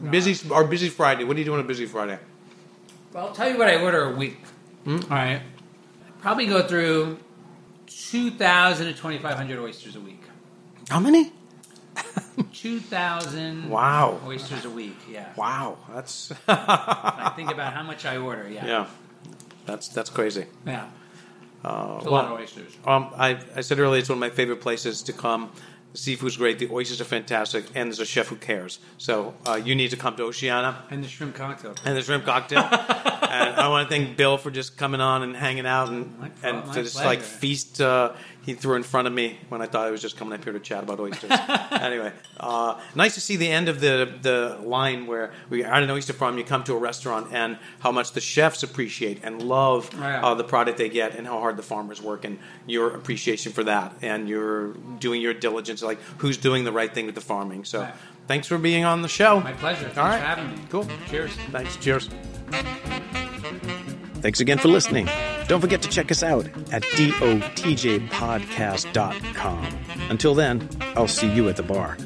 Busy 0.09 0.35
or 0.51 0.63
busy 0.63 0.89
Friday? 0.89 1.23
What 1.23 1.35
do 1.35 1.39
you 1.39 1.45
do 1.45 1.53
on 1.53 1.59
a 1.59 1.63
busy 1.63 1.85
Friday? 1.85 2.19
Well, 3.13 3.27
I'll 3.27 3.33
tell 3.33 3.49
you 3.49 3.57
what 3.57 3.67
I 3.67 3.81
order 3.81 4.03
a 4.11 4.15
week. 4.15 4.39
Hmm? 4.83 4.99
All 5.03 5.09
right. 5.09 5.41
Probably 6.21 6.45
go 6.45 6.67
through 6.67 7.19
2,000 7.87 8.87
to 8.87 8.93
2,500 8.93 9.59
oysters 9.59 9.95
a 9.95 9.99
week. 9.99 10.21
How 10.89 10.99
many? 10.99 11.31
2,000 12.53 13.69
Wow. 13.69 14.19
oysters 14.25 14.65
a 14.65 14.69
week, 14.69 14.97
yeah. 15.09 15.31
Wow, 15.35 15.77
that's 15.93 16.31
I 16.47 17.31
think 17.35 17.51
about 17.51 17.73
how 17.73 17.83
much 17.83 18.05
I 18.05 18.17
order, 18.17 18.47
yeah. 18.49 18.65
yeah, 18.65 18.87
that's 19.65 19.87
that's 19.89 20.09
crazy. 20.09 20.45
Yeah. 20.65 20.87
Uh, 21.63 21.95
It's 21.97 22.05
a 22.05 22.09
lot 22.09 22.25
of 22.25 22.31
oysters. 22.39 22.71
Um, 22.85 23.09
I, 23.17 23.39
I 23.55 23.61
said 23.61 23.79
earlier 23.79 23.99
it's 23.99 24.09
one 24.09 24.17
of 24.17 24.19
my 24.19 24.29
favorite 24.29 24.61
places 24.61 25.01
to 25.03 25.13
come. 25.13 25.51
The 25.93 25.97
seafood's 25.97 26.37
great. 26.37 26.59
The 26.59 26.69
oysters 26.71 27.01
are 27.01 27.05
fantastic, 27.05 27.65
and 27.75 27.89
there's 27.89 27.99
a 27.99 28.05
chef 28.05 28.27
who 28.27 28.35
cares. 28.35 28.79
So 28.97 29.33
uh, 29.47 29.55
you 29.55 29.73
need 29.75 29.89
to 29.91 29.97
come 29.97 30.15
to 30.17 30.23
Oceana 30.23 30.83
And 30.91 31.03
the 31.03 31.07
shrimp 31.07 31.35
cocktail. 31.35 31.75
and 31.83 31.97
the 31.97 32.01
shrimp 32.03 32.25
cocktail. 32.25 32.59
and 32.61 33.55
I 33.55 33.67
want 33.69 33.89
to 33.89 33.95
thank 33.95 34.15
Bill 34.17 34.37
for 34.37 34.51
just 34.51 34.77
coming 34.77 35.01
on 35.01 35.23
and 35.23 35.35
hanging 35.35 35.65
out 35.65 35.89
and 35.89 36.31
and 36.43 36.67
my 36.67 36.73
just 36.73 36.93
pleasure. 36.95 37.07
like 37.09 37.21
feast. 37.21 37.81
Uh, 37.81 38.13
he 38.47 38.53
threw 38.55 38.75
in 38.77 38.81
front 38.83 39.07
of 39.07 39.13
me 39.13 39.37
when 39.49 39.61
I 39.61 39.65
thought 39.67 39.85
I 39.87 39.91
was 39.91 40.01
just 40.01 40.17
coming 40.17 40.33
up 40.33 40.43
here 40.43 40.53
to 40.53 40.59
chat 40.59 40.81
about 40.81 40.99
oysters. 40.99 41.29
anyway, 41.71 42.13
uh, 42.39 42.79
nice 42.95 43.13
to 43.15 43.21
see 43.21 43.35
the 43.35 43.49
end 43.49 43.67
of 43.69 43.79
the 43.81 44.11
the 44.21 44.57
line 44.63 45.05
where 45.05 45.33
we 45.49 45.63
are 45.63 45.71
at 45.71 45.83
an 45.83 45.89
oyster 45.91 46.13
farm. 46.13 46.37
You 46.37 46.43
come 46.45 46.63
to 46.63 46.73
a 46.73 46.77
restaurant 46.77 47.27
and 47.33 47.59
how 47.81 47.91
much 47.91 48.13
the 48.13 48.21
chefs 48.21 48.63
appreciate 48.63 49.19
and 49.23 49.41
love 49.43 49.89
Oh, 49.93 49.99
yeah. 49.99 50.25
uh, 50.25 50.33
the 50.33 50.43
product 50.45 50.77
they 50.77 50.89
get 50.89 51.13
and 51.15 51.27
how 51.27 51.39
hard 51.39 51.57
the 51.57 51.63
farmers 51.63 52.01
work 52.01 52.23
and 52.25 52.39
your 52.65 52.95
appreciation 52.95 53.51
for 53.51 53.63
that 53.65 53.93
and 54.01 54.27
your 54.29 54.73
doing 54.99 55.21
your 55.21 55.33
diligence, 55.33 55.83
like 55.83 55.99
who's 56.19 56.37
doing 56.37 56.63
the 56.63 56.71
right 56.71 56.93
thing 56.93 57.05
with 57.05 57.15
the 57.15 57.21
farming. 57.21 57.65
So. 57.65 57.81
Right. 57.81 57.93
Thanks 58.27 58.45
for 58.47 58.57
being 58.57 58.83
on 58.83 59.01
the 59.03 59.07
show. 59.07 59.39
My 59.39 59.53
pleasure. 59.53 59.83
Thanks 59.85 59.97
All 59.97 60.03
right. 60.03 60.19
for 60.19 60.25
having 60.25 60.49
me. 60.51 60.61
Cool. 60.69 60.85
Cheers. 61.09 61.31
Thanks. 61.51 61.77
Cheers. 61.77 62.09
Thanks 64.21 64.39
again 64.39 64.57
for 64.57 64.67
listening. 64.67 65.07
Don't 65.47 65.61
forget 65.61 65.81
to 65.83 65.89
check 65.89 66.11
us 66.11 66.23
out 66.23 66.47
at 66.71 66.81
dotjpodcast.com. 66.83 69.67
Until 70.09 70.35
then, 70.35 70.69
I'll 70.95 71.07
see 71.07 71.31
you 71.31 71.47
at 71.49 71.55
the 71.55 71.63
bar. 71.63 71.97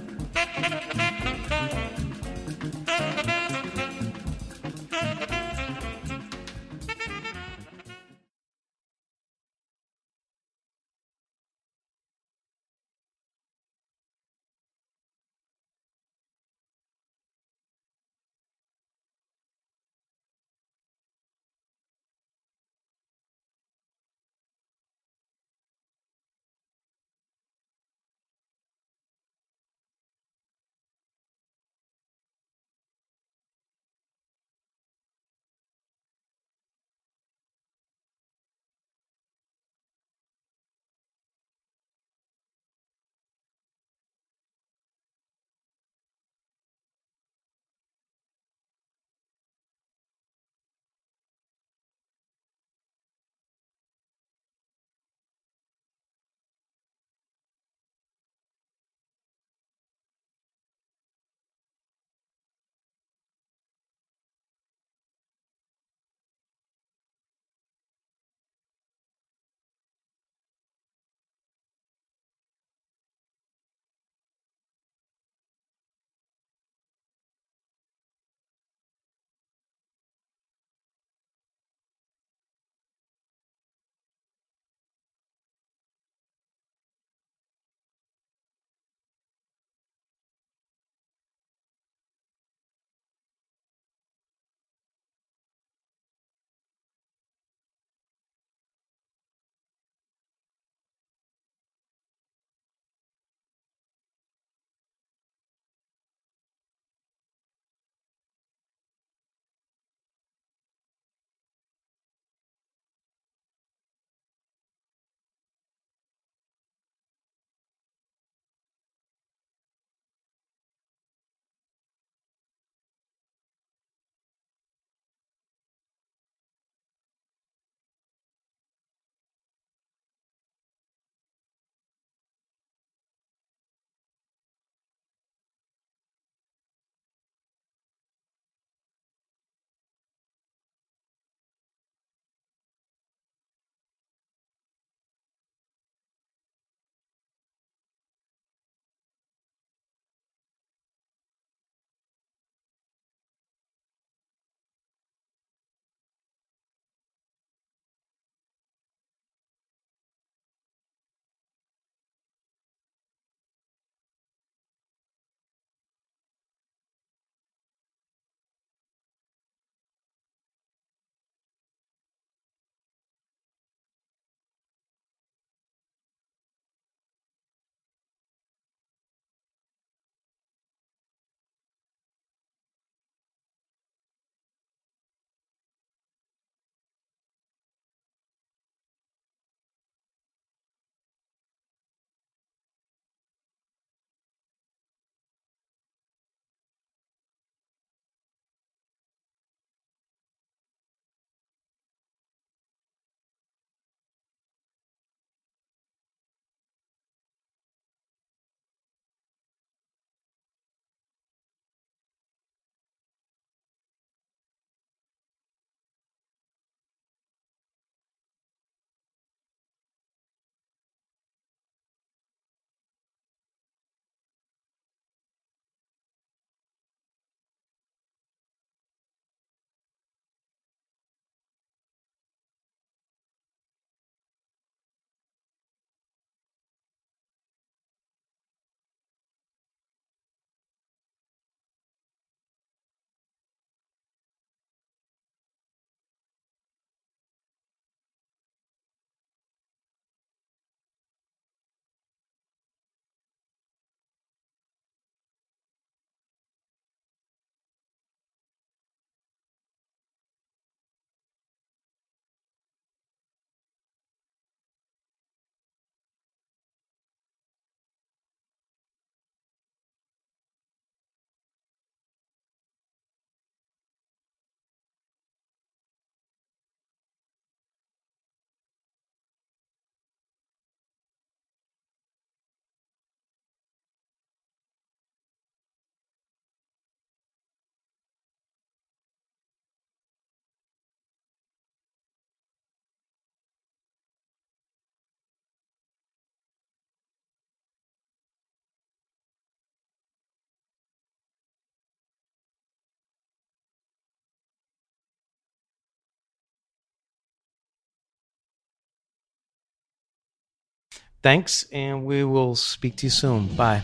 Thanks, 311.21 311.65
and 311.71 312.05
we 312.05 312.23
will 312.23 312.55
speak 312.55 312.95
to 312.97 313.05
you 313.05 313.11
soon. 313.11 313.47
Bye. 313.47 313.83